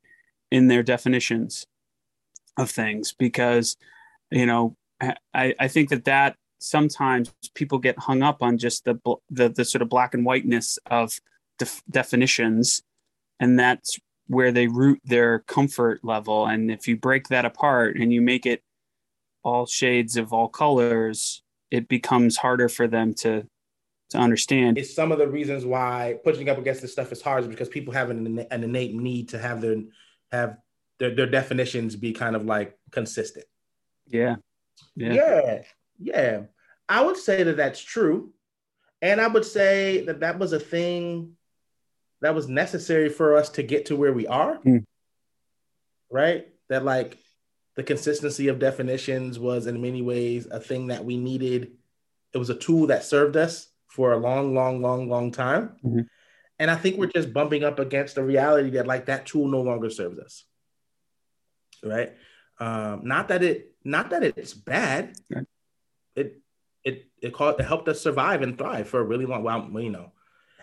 in 0.50 0.68
their 0.68 0.82
definitions 0.82 1.66
of 2.56 2.70
things 2.70 3.12
because, 3.12 3.76
you 4.30 4.46
know, 4.46 4.74
I, 5.34 5.54
I 5.60 5.68
think 5.68 5.90
that 5.90 6.06
that 6.06 6.36
sometimes 6.58 7.32
people 7.54 7.78
get 7.78 7.98
hung 7.98 8.22
up 8.22 8.42
on 8.42 8.56
just 8.56 8.84
the 8.84 8.98
the, 9.30 9.50
the 9.50 9.64
sort 9.64 9.82
of 9.82 9.90
black 9.90 10.14
and 10.14 10.24
whiteness 10.24 10.78
of 10.90 11.20
def- 11.58 11.82
definitions 11.90 12.82
and 13.38 13.58
that's 13.58 13.98
where 14.28 14.52
they 14.52 14.66
root 14.66 15.00
their 15.04 15.40
comfort 15.40 16.00
level. 16.02 16.46
And 16.46 16.70
if 16.70 16.88
you 16.88 16.96
break 16.96 17.28
that 17.28 17.44
apart 17.44 17.96
and 17.96 18.12
you 18.12 18.20
make 18.20 18.46
it 18.46 18.62
all 19.42 19.66
shades 19.66 20.16
of 20.16 20.32
all 20.32 20.48
colors 20.48 21.42
it 21.70 21.88
becomes 21.88 22.36
harder 22.36 22.68
for 22.68 22.86
them 22.86 23.14
to 23.14 23.46
to 24.10 24.18
understand. 24.18 24.78
It's 24.78 24.94
some 24.94 25.10
of 25.10 25.18
the 25.18 25.26
reasons 25.26 25.64
why 25.64 26.18
pushing 26.22 26.48
up 26.48 26.58
against 26.58 26.80
this 26.80 26.92
stuff 26.92 27.10
is 27.10 27.20
hard 27.20 27.42
is 27.42 27.48
because 27.48 27.68
people 27.68 27.92
have 27.92 28.08
an, 28.10 28.38
an 28.52 28.62
innate 28.62 28.94
need 28.94 29.30
to 29.30 29.38
have 29.38 29.60
their 29.60 29.76
have 30.30 30.58
their, 30.98 31.14
their 31.14 31.26
definitions 31.26 31.96
be 31.96 32.12
kind 32.12 32.36
of 32.36 32.44
like 32.44 32.78
consistent. 32.92 33.46
Yeah. 34.06 34.36
Yeah. 34.94 35.62
Yeah, 35.98 36.42
I 36.88 37.02
would 37.02 37.16
say 37.16 37.42
that 37.42 37.56
that's 37.56 37.80
true. 37.80 38.32
and 39.02 39.20
I 39.20 39.26
would 39.26 39.44
say 39.44 40.04
that 40.04 40.20
that 40.20 40.38
was 40.38 40.52
a 40.52 40.60
thing 40.60 41.32
that 42.20 42.34
was 42.34 42.48
necessary 42.48 43.08
for 43.08 43.36
us 43.36 43.50
to 43.50 43.62
get 43.62 43.86
to 43.86 43.96
where 43.96 44.12
we 44.12 44.26
are. 44.26 44.58
Mm. 44.58 44.84
Right? 46.10 46.48
That 46.68 46.84
like 46.84 47.18
the 47.76 47.82
consistency 47.82 48.48
of 48.48 48.58
definitions 48.58 49.38
was 49.38 49.66
in 49.66 49.82
many 49.82 50.02
ways 50.02 50.46
a 50.50 50.60
thing 50.60 50.88
that 50.88 51.04
we 51.04 51.16
needed. 51.16 51.72
It 52.32 52.38
was 52.38 52.50
a 52.50 52.54
tool 52.54 52.88
that 52.88 53.04
served 53.04 53.36
us 53.36 53.68
for 53.88 54.12
a 54.12 54.16
long, 54.16 54.54
long, 54.54 54.82
long, 54.82 55.08
long 55.08 55.30
time. 55.30 55.76
Mm-hmm. 55.84 56.00
And 56.58 56.70
I 56.70 56.76
think 56.76 56.96
we're 56.96 57.06
just 57.06 57.32
bumping 57.32 57.64
up 57.64 57.78
against 57.78 58.14
the 58.14 58.22
reality 58.22 58.70
that 58.70 58.86
like 58.86 59.06
that 59.06 59.26
tool 59.26 59.46
no 59.46 59.60
longer 59.60 59.90
serves 59.90 60.18
us. 60.18 60.44
Right? 61.84 62.14
Um, 62.58 63.02
not 63.04 63.28
that 63.28 63.42
it 63.42 63.74
not 63.84 64.10
that 64.10 64.22
it's 64.22 64.54
bad. 64.54 65.16
It 66.14 66.40
it 66.82 67.06
it 67.20 67.34
called 67.34 67.60
it 67.60 67.64
helped 67.64 67.88
us 67.88 68.00
survive 68.00 68.40
and 68.40 68.56
thrive 68.56 68.88
for 68.88 69.00
a 69.00 69.04
really 69.04 69.26
long 69.26 69.42
while, 69.42 69.68
well, 69.70 69.82
you 69.82 69.90
know. 69.90 70.12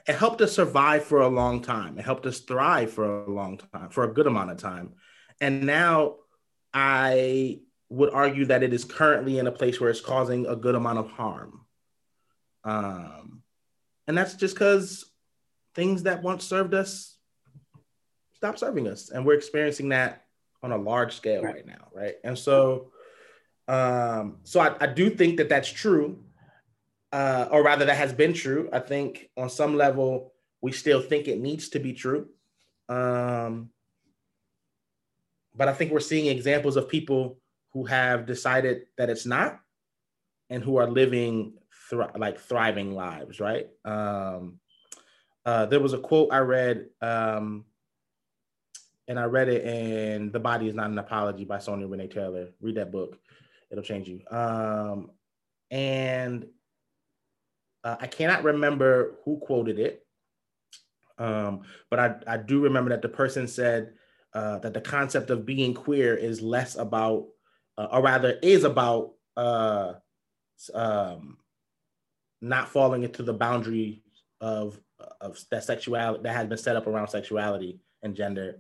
It 0.07 0.15
helped 0.15 0.41
us 0.41 0.53
survive 0.53 1.03
for 1.05 1.21
a 1.21 1.27
long 1.27 1.61
time. 1.61 1.97
It 1.97 2.05
helped 2.05 2.25
us 2.25 2.39
thrive 2.39 2.91
for 2.91 3.23
a 3.23 3.29
long 3.29 3.57
time, 3.57 3.89
for 3.89 4.03
a 4.03 4.13
good 4.13 4.27
amount 4.27 4.51
of 4.51 4.57
time. 4.57 4.93
And 5.39 5.65
now 5.65 6.15
I 6.73 7.59
would 7.89 8.13
argue 8.13 8.45
that 8.45 8.63
it 8.63 8.73
is 8.73 8.83
currently 8.83 9.39
in 9.39 9.47
a 9.47 9.51
place 9.51 9.79
where 9.79 9.89
it's 9.89 10.01
causing 10.01 10.45
a 10.45 10.55
good 10.55 10.75
amount 10.75 10.99
of 10.99 11.11
harm. 11.11 11.61
Um, 12.63 13.43
and 14.07 14.17
that's 14.17 14.33
just 14.33 14.55
because 14.55 15.05
things 15.75 16.03
that 16.03 16.21
once 16.21 16.43
served 16.43 16.73
us 16.73 17.13
stop 18.43 18.57
serving 18.57 18.89
us. 18.89 19.09
And 19.09 19.25
we're 19.25 19.35
experiencing 19.35 19.89
that 19.89 20.25
on 20.61 20.73
a 20.73 20.77
large 20.77 21.15
scale 21.15 21.41
right, 21.43 21.55
right 21.55 21.65
now. 21.65 21.87
Right. 21.93 22.15
And 22.25 22.37
so, 22.37 22.91
um, 23.69 24.39
so 24.43 24.59
I, 24.59 24.75
I 24.81 24.87
do 24.87 25.09
think 25.09 25.37
that 25.37 25.47
that's 25.47 25.69
true, 25.69 26.22
uh, 27.13 27.47
or 27.52 27.63
rather, 27.63 27.86
that 27.86 27.95
has 27.97 28.12
been 28.12 28.34
true. 28.34 28.69
I 28.73 28.80
think 28.80 29.30
on 29.38 29.47
some 29.47 29.78
level, 29.78 30.34
we 30.62 30.71
still 30.71 30.99
think 30.99 31.28
it 31.28 31.39
needs 31.39 31.69
to 31.69 31.80
be 31.80 31.93
true. 31.93 32.28
Um, 32.89 33.69
but 35.56 35.67
I 35.67 35.73
think 35.73 35.91
we're 35.91 35.99
seeing 35.99 36.26
examples 36.26 36.76
of 36.76 36.89
people 36.89 37.38
who 37.73 37.86
have 37.86 38.26
decided 38.26 38.88
that 38.97 39.12
it's 39.12 39.28
not 39.28 39.60
and 40.49 40.63
who 40.63 40.78
are 40.78 40.89
living 40.89 41.54
like 42.15 42.39
thriving 42.39 42.95
lives, 42.95 43.39
right? 43.39 43.67
Um, 43.86 44.60
uh, 45.45 45.67
there 45.67 45.80
was 45.80 45.93
a 45.93 45.99
quote 45.99 46.30
I 46.32 46.39
read, 46.39 46.88
um, 46.99 47.65
and 49.08 49.19
I 49.19 49.26
read 49.26 49.49
it 49.49 49.65
in 49.65 50.32
The 50.32 50.39
Body 50.39 50.67
is 50.67 50.73
Not 50.73 50.89
an 50.89 50.97
Apology 50.97 51.45
by 51.45 51.60
Sonya 51.60 51.88
Renee 51.88 52.08
Taylor. 52.08 52.47
Read 52.60 52.76
that 52.76 52.91
book, 52.91 53.19
it'll 53.69 53.84
change 53.84 54.08
you. 54.08 54.21
Um, 54.32 55.12
and 55.69 56.47
uh, 57.83 57.97
I 57.99 58.07
cannot 58.07 58.43
remember 58.43 59.15
who 59.25 59.37
quoted 59.37 59.79
it, 59.79 60.05
um, 61.17 61.61
but 61.89 61.99
I, 61.99 62.15
I 62.27 62.37
do 62.37 62.61
remember 62.61 62.89
that 62.89 63.01
the 63.01 63.09
person 63.09 63.47
said, 63.47 63.93
uh, 64.33 64.59
that 64.59 64.73
the 64.73 64.81
concept 64.81 65.29
of 65.29 65.45
being 65.45 65.73
queer 65.73 66.15
is 66.15 66.41
less 66.41 66.75
about, 66.75 67.27
uh, 67.77 67.87
or 67.91 68.01
rather, 68.01 68.39
is 68.41 68.63
about 68.63 69.13
uh, 69.37 69.93
um, 70.73 71.37
not 72.41 72.69
falling 72.69 73.03
into 73.03 73.23
the 73.23 73.33
boundary 73.33 74.03
of 74.41 74.79
of 75.21 75.39
that 75.51 75.63
sexuality 75.63 76.23
that 76.23 76.35
has 76.35 76.47
been 76.47 76.57
set 76.57 76.75
up 76.75 76.87
around 76.87 77.07
sexuality 77.07 77.79
and 78.03 78.15
gender 78.15 78.59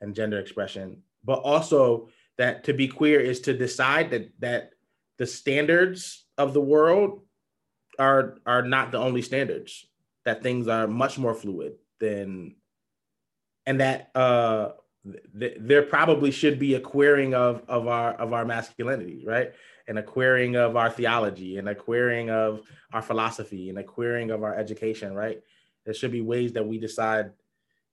and 0.00 0.14
gender 0.14 0.38
expression, 0.38 1.02
but 1.24 1.40
also 1.40 2.08
that 2.38 2.64
to 2.64 2.74
be 2.74 2.88
queer 2.88 3.20
is 3.20 3.40
to 3.40 3.56
decide 3.56 4.10
that 4.10 4.30
that 4.40 4.70
the 5.18 5.26
standards 5.26 6.26
of 6.38 6.52
the 6.52 6.60
world 6.60 7.22
are 7.98 8.38
are 8.46 8.62
not 8.62 8.92
the 8.92 8.98
only 8.98 9.22
standards 9.22 9.86
that 10.24 10.42
things 10.42 10.68
are 10.68 10.86
much 10.86 11.18
more 11.18 11.34
fluid 11.34 11.74
than 12.00 12.56
and 13.66 13.80
that 13.80 14.10
uh 14.14 14.70
th- 15.38 15.56
there 15.60 15.82
probably 15.82 16.30
should 16.30 16.58
be 16.58 16.74
a 16.74 16.80
queering 16.80 17.34
of 17.34 17.62
of 17.68 17.86
our 17.86 18.12
of 18.14 18.32
our 18.32 18.44
masculinity, 18.44 19.24
right? 19.26 19.52
And 19.88 19.98
a 19.98 20.02
queering 20.02 20.56
of 20.56 20.76
our 20.76 20.90
theology, 20.90 21.58
and 21.58 21.68
a 21.68 21.74
queering 21.74 22.30
of 22.30 22.62
our 22.92 23.02
philosophy, 23.02 23.68
and 23.68 23.78
a 23.78 23.84
queering 23.84 24.30
of 24.30 24.42
our 24.42 24.54
education, 24.54 25.14
right? 25.14 25.40
There 25.84 25.94
should 25.94 26.12
be 26.12 26.20
ways 26.20 26.52
that 26.54 26.66
we 26.66 26.78
decide 26.78 27.30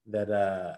that 0.08 0.30
uh 0.30 0.76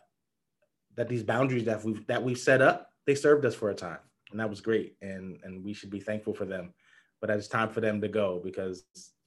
that 0.96 1.10
these 1.10 1.24
boundaries 1.24 1.66
that 1.66 1.84
we've 1.84 2.06
that 2.08 2.24
we've 2.24 2.38
set 2.38 2.62
up, 2.62 2.90
they 3.06 3.16
served 3.16 3.46
us 3.46 3.56
for 3.56 3.70
a 3.70 3.76
time, 3.76 4.00
and 4.32 4.40
that 4.40 4.50
was 4.50 4.62
great, 4.62 4.96
and 5.02 5.40
and 5.44 5.64
we 5.64 5.74
should 5.74 5.90
be 5.90 6.00
thankful 6.00 6.34
for 6.34 6.46
them. 6.46 6.74
But 7.22 7.30
it's 7.30 7.48
time 7.48 7.70
for 7.70 7.82
them 7.82 8.02
to 8.02 8.08
go 8.08 8.42
because 8.44 8.84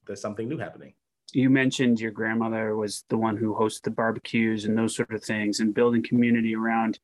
there's 0.09 0.21
something 0.21 0.49
new 0.49 0.59
happening. 0.59 0.94
You 1.33 1.51
mentioned 1.51 2.01
your 2.01 2.11
grandmother 2.11 2.75
was 2.75 3.05
the 3.09 3.18
one 3.18 3.37
who 3.37 3.55
hosted 3.55 3.83
the 3.83 3.90
barbecues 3.90 4.64
and 4.64 4.77
those 4.77 4.97
sort 4.97 5.12
of 5.12 5.23
things 5.23 5.61
and 5.61 5.75
building 5.75 6.03
community 6.03 6.57
around 6.57 6.99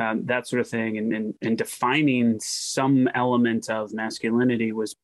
um, 0.00 0.24
that 0.24 0.48
sort 0.48 0.60
of 0.60 0.68
thing. 0.68 0.96
And, 0.96 1.12
and, 1.12 1.34
and 1.42 1.58
defining 1.58 2.40
some 2.40 3.08
element 3.14 3.68
of 3.70 3.92
masculinity 3.92 4.72
was 4.72 4.96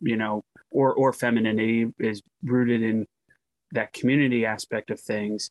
you 0.00 0.16
know 0.16 0.44
or 0.70 0.94
or 0.94 1.12
femininity 1.12 1.92
is 1.98 2.22
rooted 2.44 2.82
in 2.82 3.06
that 3.72 3.92
community 3.92 4.44
aspect 4.44 4.90
of 4.90 5.00
things. 5.00 5.50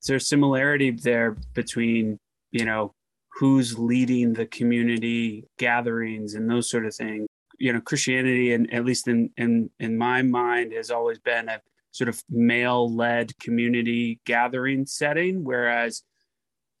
Is 0.00 0.06
there 0.06 0.18
similarity 0.18 0.92
there 0.92 1.36
between 1.54 2.18
you 2.52 2.64
know 2.64 2.94
who's 3.40 3.78
leading 3.78 4.32
the 4.32 4.46
community 4.46 5.44
gatherings 5.58 6.34
and 6.34 6.48
those 6.48 6.70
sort 6.70 6.86
of 6.86 6.94
things 6.94 7.26
you 7.60 7.72
know 7.72 7.80
christianity 7.80 8.52
and 8.52 8.72
at 8.72 8.84
least 8.84 9.06
in 9.06 9.30
in 9.36 9.70
in 9.78 9.96
my 9.96 10.22
mind 10.22 10.72
has 10.72 10.90
always 10.90 11.18
been 11.20 11.48
a 11.48 11.60
sort 11.92 12.08
of 12.08 12.22
male 12.28 12.92
led 12.92 13.38
community 13.38 14.20
gathering 14.24 14.86
setting, 14.86 15.44
whereas 15.44 16.02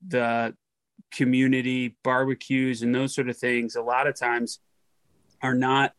the 0.06 0.54
community 1.10 1.96
barbecues 2.04 2.82
and 2.82 2.94
those 2.94 3.14
sort 3.14 3.28
of 3.28 3.36
things 3.36 3.74
a 3.74 3.82
lot 3.82 4.06
of 4.06 4.14
times 4.14 4.60
are 5.42 5.54
not 5.54 5.92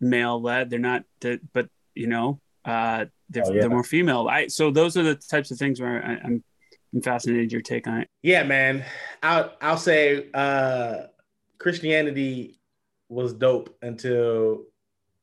male 0.00 0.40
led. 0.40 0.70
They're 0.70 0.78
not, 0.78 1.04
but 1.20 1.68
you 1.94 2.06
know, 2.06 2.40
uh, 2.64 3.06
they're, 3.28 3.44
oh, 3.46 3.52
yeah. 3.52 3.60
they're 3.60 3.70
more 3.70 3.84
female. 3.84 4.28
I, 4.28 4.46
so 4.46 4.70
those 4.70 4.96
are 4.96 5.02
the 5.02 5.14
types 5.14 5.50
of 5.50 5.58
things 5.58 5.80
where 5.80 6.04
I, 6.04 6.12
I'm, 6.24 6.42
I'm 6.94 7.02
fascinated 7.02 7.52
your 7.52 7.60
take 7.60 7.86
on 7.86 8.00
it. 8.00 8.08
Yeah, 8.22 8.44
man. 8.44 8.84
I'll, 9.22 9.52
I'll 9.60 9.76
say, 9.76 10.28
uh, 10.32 11.02
Christianity 11.58 12.57
was 13.08 13.32
dope 13.32 13.76
until 13.82 14.64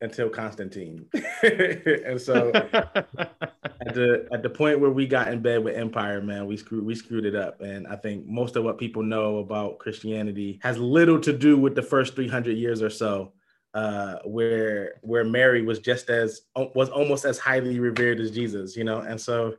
until 0.02 0.30
Constantine. 0.30 1.06
and 1.44 2.20
so 2.20 2.52
at 2.54 3.94
the 3.94 4.28
at 4.32 4.44
the 4.44 4.50
point 4.50 4.80
where 4.80 4.92
we 4.92 5.08
got 5.08 5.28
in 5.30 5.42
bed 5.42 5.64
with 5.64 5.76
Empire, 5.76 6.22
man, 6.22 6.46
we 6.46 6.58
screwed 6.58 6.86
we 6.86 6.96
screwed 6.96 7.26
it 7.26 7.36
up. 7.36 7.62
And 7.62 7.88
I 7.88 7.96
think 7.96 8.26
most 8.28 8.56
of 8.56 8.64
what 8.64 8.78
people 8.78 9.04
know 9.04 9.38
about 9.38 9.80
Christianity 9.80 10.60
has 10.64 10.78
little 10.78 11.20
to 11.22 11.34
do 11.34 11.58
with 11.58 11.76
the 11.76 11.82
first 11.82 12.16
300 12.16 12.58
years 12.58 12.82
or 12.82 12.90
so. 12.90 13.34
Uh, 13.74 14.20
where 14.24 14.94
where 15.02 15.26
Mary 15.26 15.62
was 15.62 15.80
just 15.80 16.10
as 16.10 16.44
was 16.56 16.90
almost 16.90 17.26
as 17.26 17.38
highly 17.38 17.78
revered 17.78 18.22
as 18.22 18.32
Jesus, 18.32 18.78
you 18.78 18.86
know, 18.86 19.00
and 19.00 19.20
so, 19.20 19.56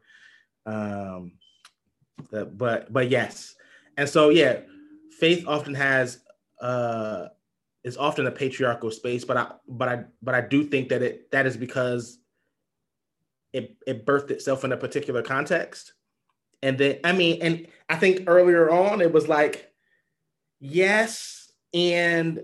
um, 0.64 1.32
but 2.30 2.90
but 2.90 3.10
yes, 3.10 3.54
and 3.98 4.08
so 4.08 4.30
yeah, 4.30 4.60
faith 5.18 5.44
often 5.46 5.74
has 5.74 6.20
uh 6.62 7.26
is 7.86 7.96
often 7.96 8.26
a 8.26 8.32
patriarchal 8.32 8.90
space, 8.90 9.24
but 9.24 9.36
I 9.36 9.52
but 9.68 9.88
I 9.88 10.04
but 10.20 10.34
I 10.34 10.40
do 10.40 10.64
think 10.64 10.88
that 10.88 11.02
it 11.02 11.30
that 11.30 11.46
is 11.46 11.56
because 11.56 12.18
it 13.52 13.76
it 13.86 14.04
birthed 14.04 14.32
itself 14.32 14.64
in 14.64 14.72
a 14.72 14.76
particular 14.76 15.22
context. 15.22 15.92
And 16.62 16.76
then 16.76 16.98
I 17.04 17.12
mean, 17.12 17.40
and 17.40 17.68
I 17.88 17.94
think 17.94 18.24
earlier 18.26 18.68
on 18.70 19.00
it 19.00 19.12
was 19.12 19.28
like, 19.28 19.72
yes, 20.58 21.52
and 21.72 22.40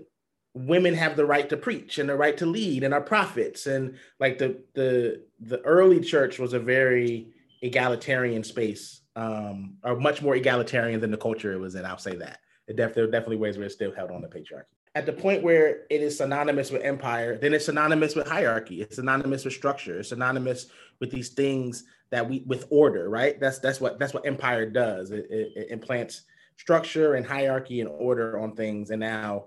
women 0.53 0.93
have 0.93 1.17
the 1.17 1.25
right 1.25 1.49
to 1.49 1.57
preach 1.57 1.97
and 1.97 2.07
the 2.07 2.15
right 2.15 2.37
to 2.37 2.45
lead 2.45 2.85
and 2.85 2.93
are 2.93 3.01
prophets. 3.01 3.67
And 3.67 3.97
like 4.21 4.37
the 4.37 4.63
the 4.75 5.25
the 5.41 5.59
early 5.63 5.99
church 5.99 6.39
was 6.39 6.53
a 6.53 6.59
very 6.59 7.33
egalitarian 7.61 8.45
space, 8.45 9.01
um, 9.17 9.75
or 9.83 9.99
much 9.99 10.21
more 10.21 10.37
egalitarian 10.37 11.01
than 11.01 11.11
the 11.11 11.17
culture 11.17 11.51
it 11.51 11.59
was 11.59 11.75
in. 11.75 11.85
I'll 11.85 11.97
say 11.97 12.15
that. 12.15 12.39
It 12.65 12.77
def- 12.77 12.93
there 12.93 13.03
are 13.03 13.11
definitely 13.11 13.43
ways 13.43 13.57
where 13.57 13.67
it 13.67 13.73
still 13.73 13.93
held 13.93 14.09
on 14.09 14.21
to 14.21 14.29
patriarchy 14.29 14.77
at 14.95 15.05
the 15.05 15.13
point 15.13 15.41
where 15.41 15.85
it 15.89 16.01
is 16.01 16.17
synonymous 16.17 16.69
with 16.69 16.83
empire, 16.83 17.37
then 17.37 17.53
it's 17.53 17.65
synonymous 17.65 18.15
with 18.15 18.27
hierarchy. 18.27 18.81
It's 18.81 18.97
synonymous 18.97 19.43
with 19.43 19.53
structure. 19.53 19.99
It's 19.99 20.09
synonymous 20.09 20.67
with 20.99 21.09
these 21.09 21.29
things 21.29 21.85
that 22.11 22.29
we 22.29 22.43
with 22.45 22.67
order, 22.69 23.09
right? 23.09 23.39
That's 23.39 23.59
that's 23.59 23.81
what 23.81 23.97
that's 23.97 24.13
what 24.13 24.25
empire 24.25 24.69
does. 24.69 25.11
It, 25.11 25.25
it, 25.31 25.51
it 25.55 25.67
implants 25.71 26.23
structure 26.57 27.15
and 27.15 27.25
hierarchy 27.25 27.81
and 27.81 27.89
order 27.89 28.39
on 28.39 28.55
things. 28.55 28.91
And 28.91 28.99
now 28.99 29.45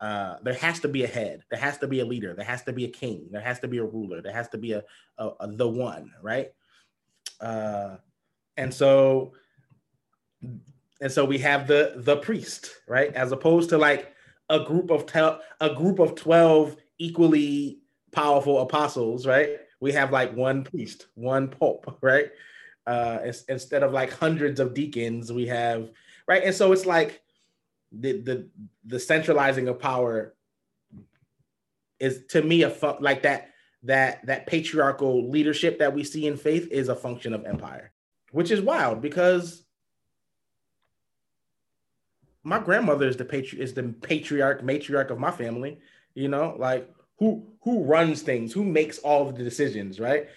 uh, 0.00 0.36
there 0.42 0.54
has 0.54 0.78
to 0.80 0.88
be 0.88 1.02
a 1.02 1.08
head. 1.08 1.42
There 1.50 1.58
has 1.58 1.78
to 1.78 1.88
be 1.88 2.00
a 2.00 2.04
leader. 2.04 2.34
There 2.34 2.44
has 2.44 2.62
to 2.64 2.72
be 2.72 2.84
a 2.84 2.90
king. 2.90 3.26
There 3.32 3.40
has 3.40 3.58
to 3.60 3.68
be 3.68 3.78
a 3.78 3.84
ruler. 3.84 4.22
There 4.22 4.32
has 4.32 4.48
to 4.50 4.58
be 4.58 4.72
a, 4.72 4.84
a, 5.18 5.30
a 5.40 5.48
the 5.48 5.68
one, 5.68 6.12
right? 6.22 6.52
Uh, 7.40 7.96
and 8.56 8.72
so 8.72 9.32
and 11.00 11.10
so 11.10 11.24
we 11.24 11.38
have 11.38 11.66
the 11.66 11.94
the 11.96 12.18
priest, 12.18 12.70
right? 12.86 13.12
As 13.14 13.32
opposed 13.32 13.70
to 13.70 13.78
like 13.78 14.12
a 14.48 14.60
group 14.60 14.90
of 14.90 15.06
te- 15.06 15.38
a 15.60 15.74
group 15.74 15.98
of 15.98 16.14
12 16.14 16.76
equally 16.98 17.80
powerful 18.12 18.60
apostles, 18.60 19.26
right? 19.26 19.58
we 19.80 19.92
have 19.92 20.12
like 20.12 20.34
one 20.34 20.64
priest, 20.64 21.06
one 21.14 21.48
pope, 21.48 21.98
right? 22.02 22.30
Uh, 22.86 23.18
instead 23.48 23.82
of 23.82 23.92
like 23.92 24.12
hundreds 24.12 24.60
of 24.60 24.74
deacons, 24.74 25.32
we 25.32 25.46
have 25.46 25.90
right, 26.28 26.44
and 26.44 26.54
so 26.54 26.72
it's 26.72 26.86
like 26.86 27.20
the 27.90 28.20
the 28.20 28.48
the 28.84 29.00
centralizing 29.00 29.66
of 29.66 29.80
power 29.80 30.34
is 31.98 32.26
to 32.28 32.42
me 32.42 32.62
a 32.62 32.72
like 33.00 33.22
that 33.22 33.50
that 33.82 34.24
that 34.26 34.46
patriarchal 34.46 35.28
leadership 35.28 35.80
that 35.80 35.94
we 35.94 36.04
see 36.04 36.28
in 36.28 36.36
faith 36.36 36.68
is 36.70 36.88
a 36.88 36.94
function 36.94 37.34
of 37.34 37.44
empire, 37.44 37.90
which 38.30 38.52
is 38.52 38.60
wild 38.60 39.02
because 39.02 39.64
my 42.46 42.60
grandmother 42.60 43.08
is 43.08 43.16
the 43.16 43.24
patri- 43.24 43.60
is 43.60 43.74
the 43.74 43.82
patriarch 43.82 44.62
matriarch 44.62 45.10
of 45.10 45.18
my 45.18 45.32
family. 45.32 45.78
You 46.14 46.28
know, 46.28 46.54
like 46.56 46.88
who 47.18 47.44
who 47.62 47.82
runs 47.82 48.22
things, 48.22 48.52
who 48.52 48.64
makes 48.64 48.98
all 48.98 49.28
of 49.28 49.36
the 49.36 49.42
decisions, 49.42 49.98
right? 49.98 50.28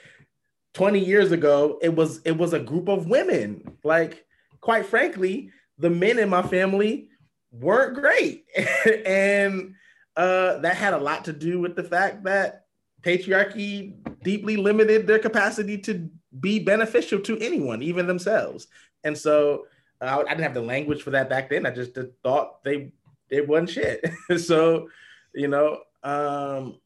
20 0.73 0.99
years 0.99 1.31
ago, 1.31 1.77
it 1.83 1.95
was 1.95 2.19
it 2.25 2.35
was 2.35 2.53
a 2.53 2.59
group 2.59 2.89
of 2.89 3.05
women. 3.05 3.77
Like, 3.83 4.25
quite 4.59 4.87
frankly, 4.87 5.51
the 5.77 5.91
men 5.91 6.17
in 6.17 6.29
my 6.29 6.41
family 6.41 7.09
weren't 7.51 7.93
great. 7.93 8.45
and 9.05 9.75
uh, 10.15 10.57
that 10.59 10.77
had 10.77 10.95
a 10.95 10.97
lot 10.97 11.25
to 11.25 11.33
do 11.33 11.59
with 11.59 11.75
the 11.75 11.83
fact 11.83 12.23
that 12.23 12.65
patriarchy 13.03 13.93
deeply 14.23 14.57
limited 14.57 15.05
their 15.05 15.19
capacity 15.19 15.77
to 15.77 16.09
be 16.39 16.57
beneficial 16.57 17.19
to 17.19 17.37
anyone, 17.37 17.83
even 17.83 18.07
themselves. 18.07 18.65
And 19.03 19.15
so 19.15 19.65
I 20.01 20.17
didn't 20.23 20.39
have 20.39 20.53
the 20.53 20.61
language 20.61 21.01
for 21.03 21.11
that 21.11 21.29
back 21.29 21.49
then. 21.49 21.65
I 21.65 21.71
just 21.71 21.97
thought 22.23 22.63
they 22.63 22.91
it 23.29 23.47
wasn't 23.47 23.69
shit. 23.69 24.09
so, 24.37 24.89
you 25.33 25.47
know, 25.47 25.81
um, 26.03 26.79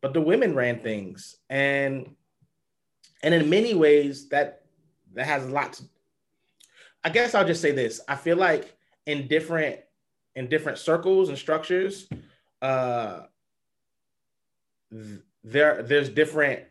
but 0.00 0.12
the 0.12 0.20
women 0.20 0.54
ran 0.54 0.80
things, 0.80 1.36
and 1.48 2.14
and 3.22 3.34
in 3.34 3.48
many 3.48 3.74
ways 3.74 4.28
that 4.28 4.62
that 5.14 5.26
has 5.26 5.44
a 5.46 5.50
lot 5.50 5.74
to. 5.74 5.84
I 7.02 7.10
guess 7.10 7.34
I'll 7.34 7.46
just 7.46 7.62
say 7.62 7.72
this: 7.72 8.00
I 8.08 8.16
feel 8.16 8.36
like 8.36 8.76
in 9.06 9.28
different 9.28 9.80
in 10.34 10.48
different 10.48 10.78
circles 10.78 11.28
and 11.28 11.38
structures, 11.38 12.08
uh, 12.60 13.20
there 15.42 15.82
there's 15.82 16.08
different 16.08 16.64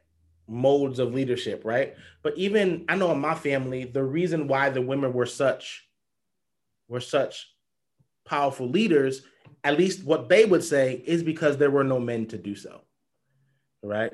modes 0.47 0.99
of 0.99 1.13
leadership, 1.13 1.63
right? 1.63 1.95
But 2.21 2.37
even 2.37 2.85
I 2.89 2.95
know 2.95 3.11
in 3.11 3.19
my 3.19 3.35
family, 3.35 3.85
the 3.85 4.03
reason 4.03 4.47
why 4.47 4.69
the 4.69 4.81
women 4.81 5.13
were 5.13 5.25
such 5.25 5.87
were 6.87 6.99
such 6.99 7.47
powerful 8.25 8.67
leaders, 8.67 9.23
at 9.63 9.77
least 9.77 10.03
what 10.03 10.29
they 10.29 10.45
would 10.45 10.63
say, 10.63 11.01
is 11.05 11.23
because 11.23 11.57
there 11.57 11.71
were 11.71 11.83
no 11.83 11.99
men 11.99 12.25
to 12.27 12.37
do 12.37 12.55
so, 12.55 12.81
right? 13.81 14.11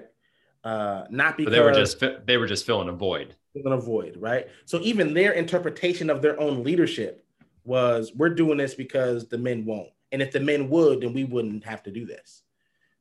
Uh, 0.64 1.06
not 1.10 1.38
because 1.38 1.52
but 1.52 1.58
they 1.58 1.64
were 1.64 1.74
just 1.74 2.04
they 2.26 2.38
were 2.38 2.48
just 2.48 2.66
filling 2.66 2.90
a 2.90 2.94
void. 2.94 3.36
Filling 3.54 3.78
a 3.78 3.82
void, 3.82 4.18
right? 4.18 4.48
So 4.66 4.80
even 4.82 5.14
their 5.14 5.32
interpretation 5.32 6.10
of 6.10 6.22
their 6.22 6.40
own 6.40 6.64
leadership 6.64 7.26
was, 7.64 8.14
"We're 8.14 8.30
doing 8.30 8.58
this 8.58 8.76
because 8.76 9.28
the 9.28 9.38
men 9.38 9.66
won't, 9.66 9.90
and 10.12 10.22
if 10.22 10.32
the 10.32 10.40
men 10.40 10.70
would, 10.70 11.02
then 11.02 11.14
we 11.14 11.24
wouldn't 11.24 11.64
have 11.64 11.82
to 11.84 11.92
do 11.92 12.06
this," 12.06 12.44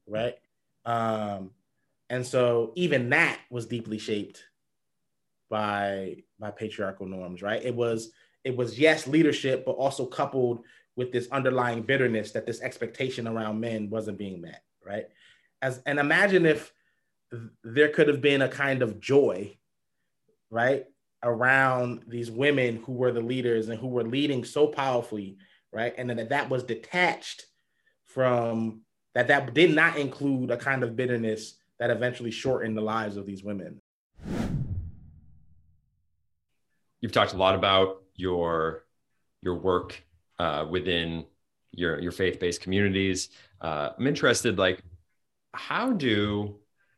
right? 0.07 0.37
Um, 0.85 1.51
and 2.11 2.27
so 2.27 2.73
even 2.75 3.11
that 3.11 3.39
was 3.51 3.67
deeply 3.67 3.99
shaped 3.99 4.43
by 5.51 6.23
by 6.39 6.51
patriarchal 6.51 7.07
norms, 7.07 7.43
right? 7.43 7.63
It 7.63 7.75
was 7.75 8.11
it 8.45 8.57
was 8.57 8.79
yes 8.79 9.07
leadership, 9.07 9.65
but 9.65 9.73
also 9.73 10.07
coupled 10.07 10.65
with 10.97 11.13
this 11.13 11.29
underlying 11.31 11.83
bitterness 11.83 12.33
that 12.33 12.47
this 12.47 12.61
expectation 12.61 13.29
around 13.29 13.61
men 13.61 13.91
wasn't 13.91 14.19
being 14.19 14.41
met, 14.41 14.63
right? 14.85 15.09
As 15.63 15.81
and 15.87 15.99
imagine 15.99 16.47
if 16.47 16.73
there 17.63 17.89
could 17.91 18.09
have 18.09 18.21
been 18.21 18.43
a 18.43 18.49
kind 18.49 18.83
of 18.83 19.01
joy, 19.01 19.57
right, 20.51 20.87
around 21.23 22.05
these 22.09 22.31
women 22.31 22.83
who 22.85 22.93
were 22.93 23.13
the 23.13 23.21
leaders 23.21 23.69
and 23.69 23.79
who 23.79 23.89
were 23.89 24.05
leading 24.05 24.45
so 24.45 24.67
powerfully, 24.67 25.37
right, 25.73 25.95
and 25.99 26.11
that 26.11 26.31
that 26.31 26.49
was 26.49 26.63
detached 26.63 27.45
from 28.05 28.81
that 29.15 29.29
that 29.29 29.53
did 29.53 29.75
not 29.75 29.99
include 29.99 30.51
a 30.51 30.57
kind 30.57 30.83
of 30.83 30.97
bitterness 30.97 31.58
that 31.79 31.91
eventually 31.91 32.31
shortened 32.31 32.77
the 32.77 32.83
lives 32.83 33.17
of 33.17 33.27
these 33.27 33.43
women. 33.45 33.81
You've 37.01 37.13
talked 37.13 37.33
a 37.33 37.37
lot 37.37 37.55
about 37.55 38.03
your 38.17 38.85
your 39.41 39.55
work 39.55 40.03
uh, 40.39 40.67
within 40.69 41.25
your 41.73 42.01
your 42.01 42.13
faith 42.13 42.41
based 42.41 42.61
communities. 42.61 43.29
Uh, 43.61 43.91
I'm 43.97 44.07
interested, 44.07 44.59
like, 44.59 44.83
how 45.53 45.93
do 45.93 46.57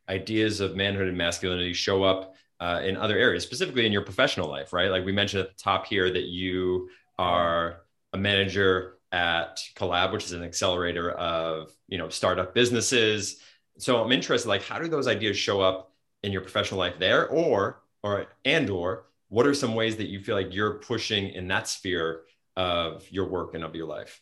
ideas 0.09 0.59
of 0.59 0.75
manhood 0.75 1.07
and 1.07 1.17
masculinity 1.17 1.73
show 1.73 2.03
up 2.03 2.35
uh, 2.59 2.81
in 2.83 2.97
other 2.97 3.17
areas, 3.17 3.43
specifically 3.43 3.85
in 3.85 3.91
your 3.91 4.01
professional 4.03 4.49
life, 4.49 4.73
right? 4.73 4.89
Like 4.89 5.05
we 5.05 5.11
mentioned 5.11 5.43
at 5.43 5.49
the 5.49 5.63
top 5.63 5.85
here 5.85 6.11
that 6.11 6.25
you 6.25 6.89
are 7.17 7.81
a 8.13 8.17
manager 8.17 8.97
at 9.11 9.61
Collab, 9.75 10.11
which 10.11 10.25
is 10.25 10.31
an 10.31 10.43
accelerator 10.43 11.11
of 11.11 11.71
you 11.87 11.99
know 11.99 12.09
startup 12.09 12.55
businesses 12.55 13.39
so 13.77 14.03
I'm 14.03 14.11
interested, 14.11 14.47
like, 14.47 14.63
how 14.63 14.79
do 14.79 14.87
those 14.87 15.07
ideas 15.07 15.37
show 15.37 15.61
up 15.61 15.91
in 16.23 16.31
your 16.31 16.41
professional 16.41 16.79
life 16.79 16.95
there, 16.99 17.27
or 17.29 17.81
or 18.03 18.27
and 18.45 18.69
or 18.69 19.05
what 19.29 19.47
are 19.47 19.53
some 19.53 19.75
ways 19.75 19.97
that 19.97 20.07
you 20.07 20.19
feel 20.19 20.35
like 20.35 20.53
you're 20.53 20.75
pushing 20.75 21.29
in 21.29 21.47
that 21.47 21.67
sphere 21.67 22.21
of 22.55 23.09
your 23.09 23.29
work 23.29 23.53
and 23.53 23.63
of 23.63 23.75
your 23.75 23.87
life? 23.87 24.19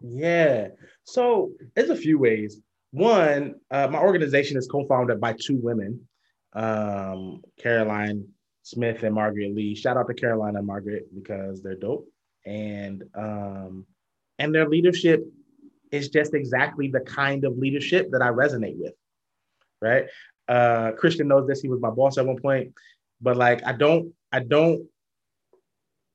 Yeah. 0.00 0.68
So 1.04 1.52
there's 1.74 1.90
a 1.90 1.96
few 1.96 2.18
ways. 2.18 2.60
One, 2.92 3.54
uh, 3.70 3.88
my 3.88 3.98
organization 4.00 4.56
is 4.56 4.68
co-founded 4.70 5.20
by 5.20 5.34
two 5.34 5.56
women, 5.56 6.06
um, 6.52 7.40
Caroline 7.58 8.28
Smith 8.62 9.02
and 9.02 9.14
Margaret 9.14 9.54
Lee. 9.54 9.74
Shout 9.74 9.96
out 9.96 10.08
to 10.08 10.14
Caroline 10.14 10.56
and 10.56 10.66
Margaret 10.66 11.06
because 11.14 11.62
they're 11.62 11.74
dope, 11.76 12.06
and 12.44 13.02
um, 13.14 13.86
and 14.38 14.54
their 14.54 14.68
leadership 14.68 15.24
is 15.92 16.08
just 16.08 16.34
exactly 16.34 16.88
the 16.88 17.00
kind 17.00 17.44
of 17.44 17.58
leadership 17.58 18.10
that 18.10 18.22
I 18.22 18.28
resonate 18.28 18.78
with. 18.78 18.94
Right. 19.80 20.06
Uh, 20.48 20.92
Christian 20.92 21.28
knows 21.28 21.46
this. 21.46 21.60
He 21.60 21.68
was 21.68 21.80
my 21.80 21.90
boss 21.90 22.18
at 22.18 22.26
one 22.26 22.40
point, 22.40 22.72
but 23.20 23.36
like, 23.36 23.64
I 23.64 23.72
don't, 23.72 24.12
I 24.32 24.40
don't, 24.40 24.86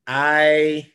I, 0.05 0.91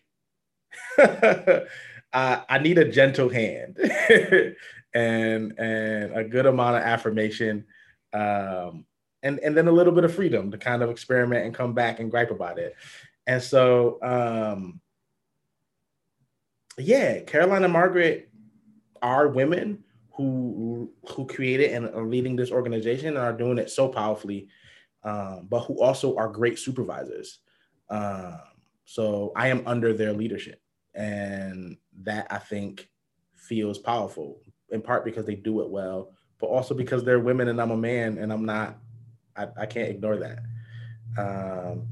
I, 0.99 2.42
I 2.49 2.59
need 2.59 2.79
a 2.79 2.90
gentle 2.90 3.29
hand 3.29 3.79
and, 4.95 5.59
and 5.59 6.12
a 6.14 6.25
good 6.25 6.47
amount 6.47 6.77
of 6.77 6.83
affirmation. 6.83 7.64
Um, 8.12 8.85
and, 9.23 9.38
and 9.38 9.57
then 9.57 9.68
a 9.68 9.73
little 9.73 9.92
bit 9.92 10.05
of 10.05 10.14
freedom 10.14 10.51
to 10.51 10.59
kind 10.59 10.83
of 10.83 10.90
experiment 10.90 11.47
and 11.47 11.55
come 11.55 11.75
back 11.75 12.01
and 12.01 12.11
gripe 12.11 12.31
about 12.31 12.59
it. 12.59 12.75
And 13.27 13.42
so, 13.42 13.99
um, 14.03 14.81
yeah, 16.77 17.21
Caroline 17.21 17.64
and 17.64 17.73
Margaret 17.73 18.32
are 19.03 19.29
women 19.29 19.85
who 20.12 20.91
who 21.09 21.27
created 21.27 21.73
and 21.73 21.88
are 21.95 22.07
leading 22.07 22.37
this 22.37 22.51
organization 22.51 23.09
and 23.09 23.19
are 23.19 23.33
doing 23.33 23.59
it 23.59 23.71
so 23.71 23.88
powerfully, 23.88 24.49
um, 25.05 25.47
but 25.51 25.61
who 25.61 25.81
also 25.81 26.17
are 26.17 26.29
great 26.29 26.59
supervisors. 26.59 27.41
Um, 27.91 28.38
so 28.85 29.33
I 29.37 29.49
am 29.49 29.62
under 29.67 29.93
their 29.93 30.12
leadership, 30.12 30.61
and 30.95 31.77
that 32.03 32.27
I 32.31 32.38
think 32.38 32.88
feels 33.37 33.79
powerful 33.79 34.41
in 34.71 34.83
part 34.83 35.05
because 35.05 35.27
they 35.27 35.35
do 35.35 35.61
it 35.61 35.69
well, 35.69 36.12
but 36.38 36.47
also 36.47 36.75
because 36.75 37.05
they're 37.05 37.21
women 37.21 37.49
and 37.49 37.61
I'm 37.61 37.71
a 37.71 37.77
man 37.77 38.19
and 38.19 38.33
I'm 38.33 38.45
not. 38.45 38.79
I, 39.35 39.49
I 39.57 39.67
can't 39.67 39.88
ignore 39.88 40.19
that. 40.19 40.41
Um, 41.17 41.87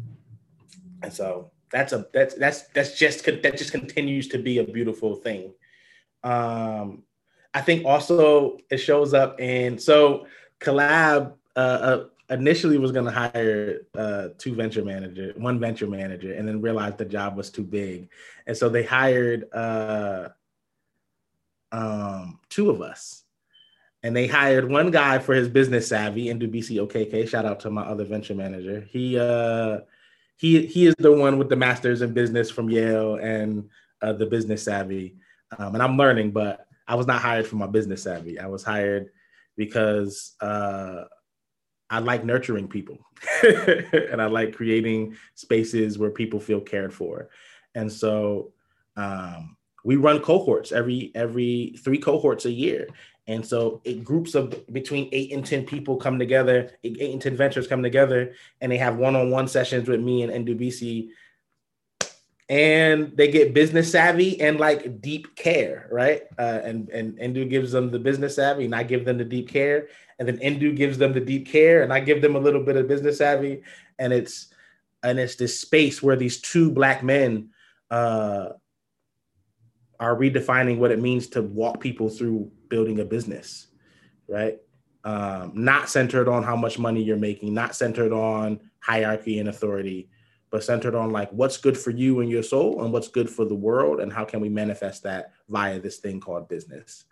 and 1.02 1.12
so 1.12 1.50
that's 1.72 1.92
a 1.92 2.06
that's 2.12 2.34
that's 2.34 2.62
that's 2.68 2.98
just 2.98 3.24
that 3.24 3.56
just 3.56 3.72
continues 3.72 4.28
to 4.28 4.38
be 4.38 4.58
a 4.58 4.64
beautiful 4.64 5.16
thing 5.16 5.54
um, 6.22 7.02
I 7.52 7.60
think 7.60 7.84
also 7.84 8.58
it 8.70 8.78
shows 8.78 9.14
up 9.14 9.40
in 9.40 9.78
so 9.78 10.26
collab 10.60 11.34
uh, 11.56 11.58
uh, 11.58 12.04
initially 12.30 12.78
was 12.78 12.92
going 12.92 13.06
to 13.06 13.10
hire 13.10 13.80
uh, 13.96 14.28
two 14.38 14.54
venture 14.54 14.84
manager, 14.84 15.32
one 15.36 15.58
venture 15.58 15.86
manager, 15.86 16.32
and 16.32 16.46
then 16.46 16.60
realized 16.60 16.98
the 16.98 17.04
job 17.04 17.36
was 17.36 17.50
too 17.50 17.64
big, 17.64 18.08
and 18.46 18.56
so 18.56 18.68
they 18.68 18.84
hired 18.84 19.52
uh, 19.52 20.28
um, 21.72 22.38
two 22.48 22.70
of 22.70 22.82
us, 22.82 23.24
and 24.02 24.14
they 24.14 24.28
hired 24.28 24.70
one 24.70 24.90
guy 24.92 25.18
for 25.18 25.34
his 25.34 25.48
business 25.48 25.88
savvy, 25.88 26.26
Ndubisi 26.26 26.76
OKK. 26.86 27.28
Shout 27.28 27.46
out 27.46 27.60
to 27.60 27.70
my 27.70 27.82
other 27.82 28.04
venture 28.04 28.34
manager. 28.34 28.86
He 28.90 29.18
uh, 29.18 29.80
he 30.36 30.66
he 30.66 30.86
is 30.86 30.94
the 30.98 31.12
one 31.12 31.36
with 31.36 31.48
the 31.48 31.56
masters 31.56 32.00
in 32.00 32.12
business 32.12 32.48
from 32.48 32.70
Yale 32.70 33.16
and 33.16 33.68
uh, 34.02 34.12
the 34.12 34.26
business 34.26 34.62
savvy 34.62 35.16
um, 35.58 35.74
and 35.74 35.82
I'm 35.82 35.96
learning, 35.96 36.32
but 36.32 36.66
I 36.86 36.94
was 36.94 37.06
not 37.06 37.20
hired 37.20 37.46
for 37.46 37.56
my 37.56 37.66
business 37.66 38.02
savvy. 38.02 38.38
I 38.38 38.46
was 38.46 38.64
hired 38.64 39.10
because 39.56 40.34
uh, 40.40 41.04
I 41.88 41.98
like 41.98 42.24
nurturing 42.24 42.68
people 42.68 42.98
and 43.42 44.22
I 44.22 44.26
like 44.26 44.54
creating 44.54 45.16
spaces 45.34 45.98
where 45.98 46.10
people 46.10 46.40
feel 46.40 46.60
cared 46.60 46.94
for. 46.94 47.28
And 47.74 47.92
so 47.92 48.52
um, 48.96 49.56
we 49.84 49.96
run 49.96 50.20
cohorts 50.20 50.72
every 50.72 51.10
every 51.14 51.74
three 51.82 51.98
cohorts 51.98 52.44
a 52.44 52.50
year, 52.50 52.88
And 53.26 53.44
so 53.44 53.80
it 53.84 54.04
groups 54.04 54.34
of 54.34 54.66
between 54.72 55.08
eight 55.12 55.32
and 55.32 55.44
10 55.44 55.64
people 55.64 55.96
come 55.96 56.18
together, 56.18 56.70
eight 56.84 57.00
and 57.00 57.22
10 57.22 57.36
ventures 57.36 57.66
come 57.66 57.82
together, 57.82 58.34
and 58.60 58.70
they 58.70 58.78
have 58.78 58.96
one-on-one 58.96 59.48
sessions 59.48 59.88
with 59.88 60.00
me 60.00 60.22
and 60.22 60.46
Ndubisi. 60.46 61.10
And 62.50 63.16
they 63.16 63.30
get 63.30 63.54
business 63.54 63.92
savvy 63.92 64.40
and 64.40 64.58
like 64.58 65.00
deep 65.00 65.36
care, 65.36 65.88
right? 65.90 66.22
Uh, 66.36 66.60
and 66.64 66.88
and 66.90 67.16
Endu 67.16 67.48
gives 67.48 67.70
them 67.70 67.92
the 67.92 67.98
business 67.98 68.34
savvy, 68.36 68.64
and 68.64 68.74
I 68.74 68.82
give 68.82 69.04
them 69.04 69.18
the 69.18 69.24
deep 69.24 69.48
care. 69.48 69.86
And 70.18 70.26
then 70.26 70.38
Endu 70.38 70.76
gives 70.76 70.98
them 70.98 71.12
the 71.12 71.20
deep 71.20 71.46
care, 71.46 71.84
and 71.84 71.92
I 71.92 72.00
give 72.00 72.20
them 72.20 72.34
a 72.34 72.40
little 72.40 72.64
bit 72.64 72.76
of 72.76 72.88
business 72.88 73.18
savvy. 73.18 73.62
And 74.00 74.12
it's 74.12 74.52
and 75.04 75.20
it's 75.20 75.36
this 75.36 75.60
space 75.60 76.02
where 76.02 76.16
these 76.16 76.40
two 76.40 76.72
black 76.72 77.04
men 77.04 77.50
uh, 77.90 78.50
are 80.00 80.16
redefining 80.16 80.78
what 80.78 80.90
it 80.90 80.98
means 80.98 81.28
to 81.28 81.42
walk 81.42 81.80
people 81.80 82.08
through 82.08 82.50
building 82.68 82.98
a 82.98 83.04
business, 83.04 83.68
right? 84.28 84.58
Um, 85.04 85.52
not 85.54 85.88
centered 85.88 86.28
on 86.28 86.42
how 86.42 86.56
much 86.56 86.78
money 86.78 87.02
you're 87.02 87.16
making, 87.16 87.54
not 87.54 87.76
centered 87.76 88.12
on 88.12 88.60
hierarchy 88.80 89.38
and 89.38 89.48
authority, 89.48 90.08
but 90.50 90.64
centered 90.64 90.94
on 90.94 91.10
like 91.10 91.30
what's 91.32 91.56
good 91.56 91.78
for 91.78 91.90
you 91.90 92.20
and 92.20 92.30
your 92.30 92.42
soul 92.42 92.82
and 92.82 92.92
what's 92.92 93.08
good 93.08 93.30
for 93.30 93.44
the 93.44 93.54
world 93.54 94.00
and 94.00 94.12
how 94.12 94.24
can 94.24 94.40
we 94.40 94.48
manifest 94.48 95.02
that 95.04 95.32
via 95.48 95.78
this 95.78 95.98
thing 95.98 96.20
called 96.20 96.48
business. 96.48 97.04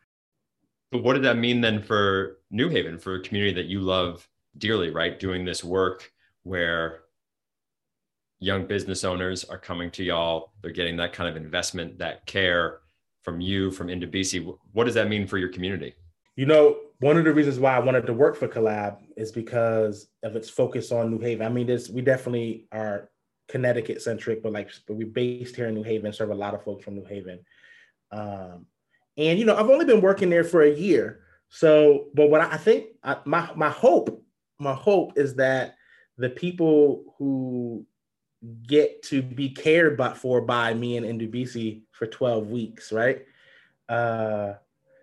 But 0.90 1.03
what 1.03 1.14
did 1.14 1.24
that 1.24 1.37
mean 1.37 1.61
then 1.61 1.83
for 1.83 2.38
New 2.51 2.68
Haven, 2.68 2.98
for 2.98 3.16
a 3.16 3.22
community 3.22 3.55
that 3.55 3.66
you 3.66 3.81
love 3.81 4.27
dearly, 4.57 4.90
right? 4.90 5.18
Doing 5.18 5.44
this 5.44 5.62
work 5.62 6.11
where 6.42 7.01
young 8.40 8.66
business 8.66 9.05
owners 9.05 9.44
are 9.44 9.59
coming 9.59 9.90
to 9.92 10.05
y'all. 10.05 10.53
They're 10.62 10.70
getting 10.70 10.96
that 10.96 11.12
kind 11.12 11.29
of 11.29 11.37
investment, 11.37 11.98
that 11.98 12.24
care 12.27 12.81
from 13.22 13.40
you, 13.40 13.70
from 13.70 13.88
Ndubisi. 13.88 14.57
What 14.72 14.85
does 14.85 14.94
that 14.94 15.09
mean 15.09 15.27
for 15.27 15.38
your 15.38 15.51
community? 15.51 15.94
You 16.37 16.46
know, 16.46 16.79
one 17.01 17.16
of 17.16 17.24
the 17.24 17.35
reasons 17.35 17.59
why 17.59 17.74
I 17.74 17.81
wanted 17.81 18.07
to 18.07 18.12
work 18.12 18.37
for 18.37 18.48
Collab 18.48 18.98
is 19.16 19.33
because 19.33 20.09
of 20.22 20.37
its 20.37 20.48
focus 20.48 20.92
on 20.92 21.11
New 21.11 21.18
Haven. 21.18 21.46
I 21.46 21.51
mean, 21.51 21.66
this 21.66 21.88
we 21.88 22.01
definitely 22.01 22.66
are 22.72 23.11
Connecticut 23.49 24.03
centric, 24.03 24.43
but 24.43 24.53
like 24.53 24.71
but 24.87 24.95
we're 24.95 25.07
based 25.07 25.57
here 25.57 25.69
in 25.69 25.75
New 25.75 25.83
Haven, 25.83 26.13
serve 26.13 26.31
a 26.31 26.35
lot 26.35 26.55
of 26.55 26.63
folks 26.63 26.85
from 26.85 26.95
New 26.95 27.05
Haven. 27.05 27.41
Um, 28.11 28.67
and 29.17 29.39
you 29.39 29.45
know, 29.45 29.57
I've 29.57 29.71
only 29.71 29.85
been 29.85 30.01
working 30.01 30.31
there 30.31 30.45
for 30.45 30.63
a 30.63 30.71
year. 30.71 31.21
So, 31.49 32.09
but 32.15 32.31
what 32.31 32.41
I 32.41 32.57
think 32.57 32.89
I, 33.03 33.17
my 33.25 33.51
my 33.57 33.71
hope, 33.71 34.23
my 34.59 34.75
hope 34.75 35.19
is 35.19 35.35
that 35.37 35.77
the 36.19 36.31
people 36.31 37.15
who 37.19 37.87
get 38.67 39.03
to 39.03 39.23
be 39.23 39.51
cared 39.51 39.97
but 39.97 40.17
for 40.17 40.41
by 40.41 40.75
me 40.75 40.97
and 40.97 41.21
Ndubisi 41.21 41.83
for 41.91 42.07
12 42.07 42.51
weeks, 42.51 42.93
right? 42.93 43.25
Uh, 43.89 44.55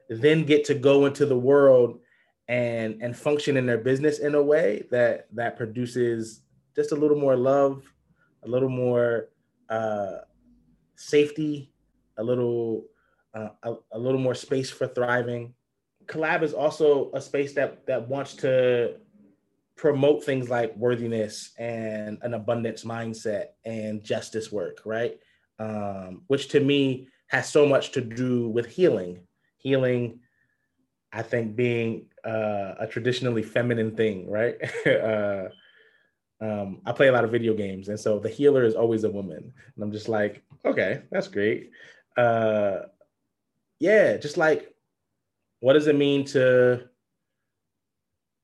then 0.09 0.45
get 0.45 0.65
to 0.65 0.75
go 0.75 1.05
into 1.05 1.25
the 1.25 1.37
world 1.37 1.99
and 2.47 3.01
and 3.01 3.17
function 3.17 3.57
in 3.57 3.65
their 3.65 3.79
business 3.79 4.19
in 4.19 4.35
a 4.35 4.41
way 4.41 4.85
that 4.91 5.27
that 5.33 5.57
produces 5.57 6.41
just 6.75 6.91
a 6.91 6.95
little 6.95 7.17
more 7.17 7.35
love, 7.35 7.83
a 8.45 8.47
little 8.47 8.69
more 8.69 9.29
uh, 9.69 10.19
safety, 10.95 11.71
a 12.17 12.23
little 12.23 12.85
uh, 13.33 13.49
a, 13.63 13.73
a 13.91 13.99
little 13.99 14.19
more 14.19 14.35
space 14.35 14.69
for 14.69 14.87
thriving. 14.87 15.53
Collab 16.05 16.43
is 16.43 16.53
also 16.53 17.11
a 17.13 17.21
space 17.21 17.53
that 17.55 17.85
that 17.87 18.07
wants 18.07 18.35
to 18.35 18.95
promote 19.75 20.23
things 20.23 20.49
like 20.49 20.75
worthiness 20.77 21.51
and 21.57 22.17
an 22.21 22.33
abundance 22.33 22.83
mindset 22.83 23.47
and 23.65 24.03
justice 24.03 24.51
work, 24.51 24.79
right? 24.85 25.19
Um, 25.59 26.21
which 26.27 26.47
to 26.49 26.59
me 26.59 27.07
has 27.27 27.49
so 27.49 27.65
much 27.65 27.91
to 27.91 28.01
do 28.01 28.47
with 28.47 28.67
healing. 28.67 29.19
Healing, 29.57 30.19
I 31.11 31.23
think, 31.23 31.55
being 31.55 32.05
uh, 32.23 32.75
a 32.79 32.87
traditionally 32.89 33.43
feminine 33.43 33.95
thing, 33.95 34.29
right? 34.29 34.55
uh, 34.87 35.49
um, 36.41 36.81
I 36.85 36.91
play 36.91 37.07
a 37.07 37.11
lot 37.11 37.23
of 37.23 37.31
video 37.31 37.53
games, 37.53 37.89
and 37.89 37.99
so 37.99 38.19
the 38.19 38.29
healer 38.29 38.63
is 38.63 38.75
always 38.75 39.03
a 39.03 39.09
woman, 39.09 39.53
and 39.75 39.83
I'm 39.83 39.91
just 39.91 40.09
like, 40.09 40.43
okay, 40.65 41.01
that's 41.11 41.27
great. 41.27 41.71
Uh, 42.17 42.79
yeah, 43.79 44.17
just 44.17 44.37
like, 44.37 44.73
what 45.59 45.73
does 45.73 45.87
it 45.87 45.95
mean 45.95 46.25
to 46.25 46.87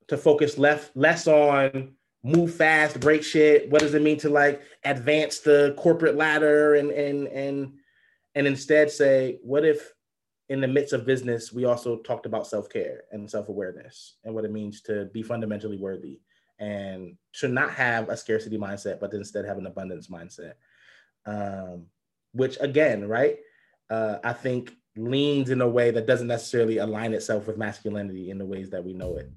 to 0.08 0.16
focus 0.16 0.58
left 0.58 0.96
less 0.96 1.26
on 1.26 1.94
move 2.22 2.54
fast, 2.54 3.00
break 3.00 3.22
shit? 3.22 3.70
What 3.70 3.80
does 3.80 3.94
it 3.94 4.02
mean 4.02 4.18
to 4.18 4.30
like 4.30 4.62
advance 4.84 5.40
the 5.40 5.74
corporate 5.76 6.16
ladder 6.16 6.74
and 6.74 6.90
and 6.90 7.28
and 7.28 7.72
and 8.34 8.46
instead 8.46 8.90
say, 8.90 9.38
what 9.42 9.64
if 9.64 9.92
in 10.48 10.60
the 10.60 10.68
midst 10.68 10.92
of 10.92 11.06
business 11.06 11.52
we 11.52 11.64
also 11.64 11.96
talked 11.98 12.26
about 12.26 12.46
self-care 12.46 13.04
and 13.12 13.30
self-awareness 13.30 14.16
and 14.24 14.34
what 14.34 14.44
it 14.44 14.50
means 14.50 14.82
to 14.82 15.06
be 15.12 15.22
fundamentally 15.22 15.78
worthy 15.78 16.20
and 16.62 17.16
to 17.34 17.48
not 17.48 17.70
have 17.72 18.08
a 18.08 18.16
scarcity 18.16 18.58
mindset, 18.58 19.00
but 19.00 19.12
instead 19.12 19.44
have 19.44 19.58
an 19.58 19.66
abundance 19.66 20.08
mindset. 20.08 20.54
Um, 21.26 21.86
which 22.32 22.56
again, 22.60 23.08
right? 23.08 23.38
Uh, 23.90 24.18
I 24.24 24.32
think 24.32 24.72
leans 24.96 25.50
in 25.50 25.60
a 25.60 25.68
way 25.68 25.90
that 25.90 26.06
doesn't 26.06 26.28
necessarily 26.28 26.78
align 26.78 27.12
itself 27.14 27.46
with 27.46 27.58
masculinity 27.58 28.30
in 28.30 28.38
the 28.38 28.46
ways 28.46 28.70
that 28.70 28.84
we 28.84 28.92
know 28.92 29.16
it 29.16 29.30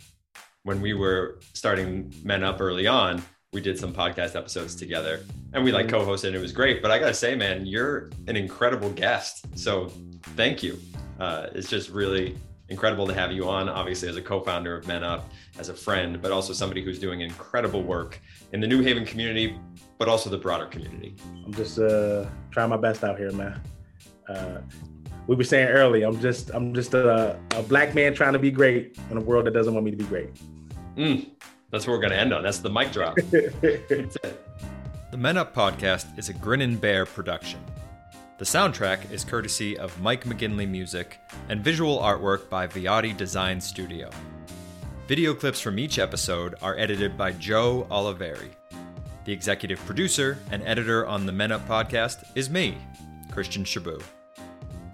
when 0.65 0.81
we 0.81 0.93
were 0.93 1.39
starting 1.53 2.11
Men 2.23 2.43
Up 2.43 2.59
early 2.59 2.87
on, 2.87 3.23
we 3.53 3.61
did 3.61 3.77
some 3.77 3.93
podcast 3.93 4.35
episodes 4.35 4.75
together 4.75 5.23
and 5.53 5.63
we 5.63 5.71
like 5.71 5.85
mm-hmm. 5.85 5.97
co-hosted 5.97 6.29
and 6.29 6.35
it 6.35 6.41
was 6.41 6.51
great. 6.51 6.81
But 6.81 6.89
I 6.89 6.97
gotta 6.97 7.13
say, 7.13 7.35
man, 7.35 7.67
you're 7.67 8.09
an 8.27 8.35
incredible 8.35 8.89
guest. 8.89 9.45
So 9.57 9.91
thank 10.35 10.63
you. 10.63 10.79
Uh, 11.19 11.47
it's 11.53 11.69
just 11.69 11.91
really 11.91 12.35
incredible 12.69 13.07
to 13.07 13.13
have 13.13 13.31
you 13.31 13.47
on, 13.47 13.69
obviously 13.69 14.09
as 14.09 14.17
a 14.17 14.21
co-founder 14.21 14.75
of 14.75 14.87
Men 14.87 15.03
Up, 15.03 15.29
as 15.59 15.69
a 15.69 15.73
friend, 15.73 16.21
but 16.21 16.31
also 16.31 16.53
somebody 16.53 16.83
who's 16.83 16.99
doing 16.99 17.21
incredible 17.21 17.83
work 17.83 18.19
in 18.53 18.59
the 18.59 18.67
New 18.67 18.81
Haven 18.81 19.05
community, 19.05 19.57
but 19.97 20.07
also 20.07 20.29
the 20.29 20.37
broader 20.37 20.65
community. 20.65 21.15
I'm 21.45 21.53
just 21.53 21.79
uh, 21.79 22.25
trying 22.51 22.69
my 22.69 22.77
best 22.77 23.03
out 23.03 23.17
here, 23.17 23.31
man. 23.31 23.61
Uh, 24.27 24.61
we 25.27 25.35
were 25.35 25.43
saying 25.43 25.69
earlier, 25.69 26.07
I'm 26.07 26.19
just 26.19 26.51
I'm 26.51 26.73
just 26.73 26.93
a, 26.93 27.39
a 27.55 27.63
black 27.63 27.95
man 27.95 28.13
trying 28.13 28.33
to 28.33 28.39
be 28.39 28.51
great 28.51 28.97
in 29.09 29.17
a 29.17 29.21
world 29.21 29.45
that 29.45 29.51
doesn't 29.51 29.73
want 29.73 29.85
me 29.85 29.91
to 29.91 29.97
be 29.97 30.05
great. 30.05 30.29
Mm, 30.95 31.29
that's 31.71 31.87
what 31.87 31.93
we're 31.93 31.99
going 31.99 32.13
to 32.13 32.19
end 32.19 32.33
on. 32.33 32.43
That's 32.43 32.59
the 32.59 32.69
mic 32.69 32.91
drop. 32.91 33.15
the 33.31 34.37
Men 35.17 35.37
Up 35.37 35.55
podcast 35.55 36.17
is 36.17 36.29
a 36.29 36.33
Grin 36.33 36.61
and 36.61 36.79
Bear 36.79 37.05
production. 37.05 37.59
The 38.37 38.43
soundtrack 38.43 39.11
is 39.11 39.23
courtesy 39.23 39.77
of 39.77 40.01
Mike 40.01 40.25
McGinley 40.25 40.67
Music 40.67 41.21
and 41.47 41.63
visual 41.63 41.99
artwork 41.99 42.49
by 42.49 42.67
Viati 42.67 43.15
Design 43.15 43.61
Studio. 43.61 44.09
Video 45.07 45.33
clips 45.33 45.61
from 45.61 45.79
each 45.79 45.99
episode 45.99 46.55
are 46.61 46.77
edited 46.77 47.17
by 47.17 47.31
Joe 47.31 47.87
Oliveri. 47.89 48.49
The 49.23 49.31
executive 49.31 49.79
producer 49.85 50.37
and 50.51 50.61
editor 50.63 51.07
on 51.07 51.25
the 51.25 51.31
Men 51.31 51.53
Up 51.53 51.65
podcast 51.65 52.25
is 52.35 52.49
me, 52.49 52.77
Christian 53.31 53.63
Shaboo. 53.63 54.03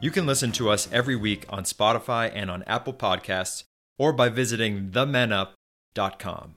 You 0.01 0.11
can 0.11 0.27
listen 0.27 0.51
to 0.53 0.69
us 0.69 0.87
every 0.91 1.15
week 1.15 1.45
on 1.49 1.63
Spotify 1.63 2.31
and 2.35 2.51
on 2.51 2.61
Apple 2.67 2.93
Podcasts 2.93 3.63
or 3.97 4.13
by 4.13 4.29
visiting 4.29 4.91
themenup.com. 4.91 6.49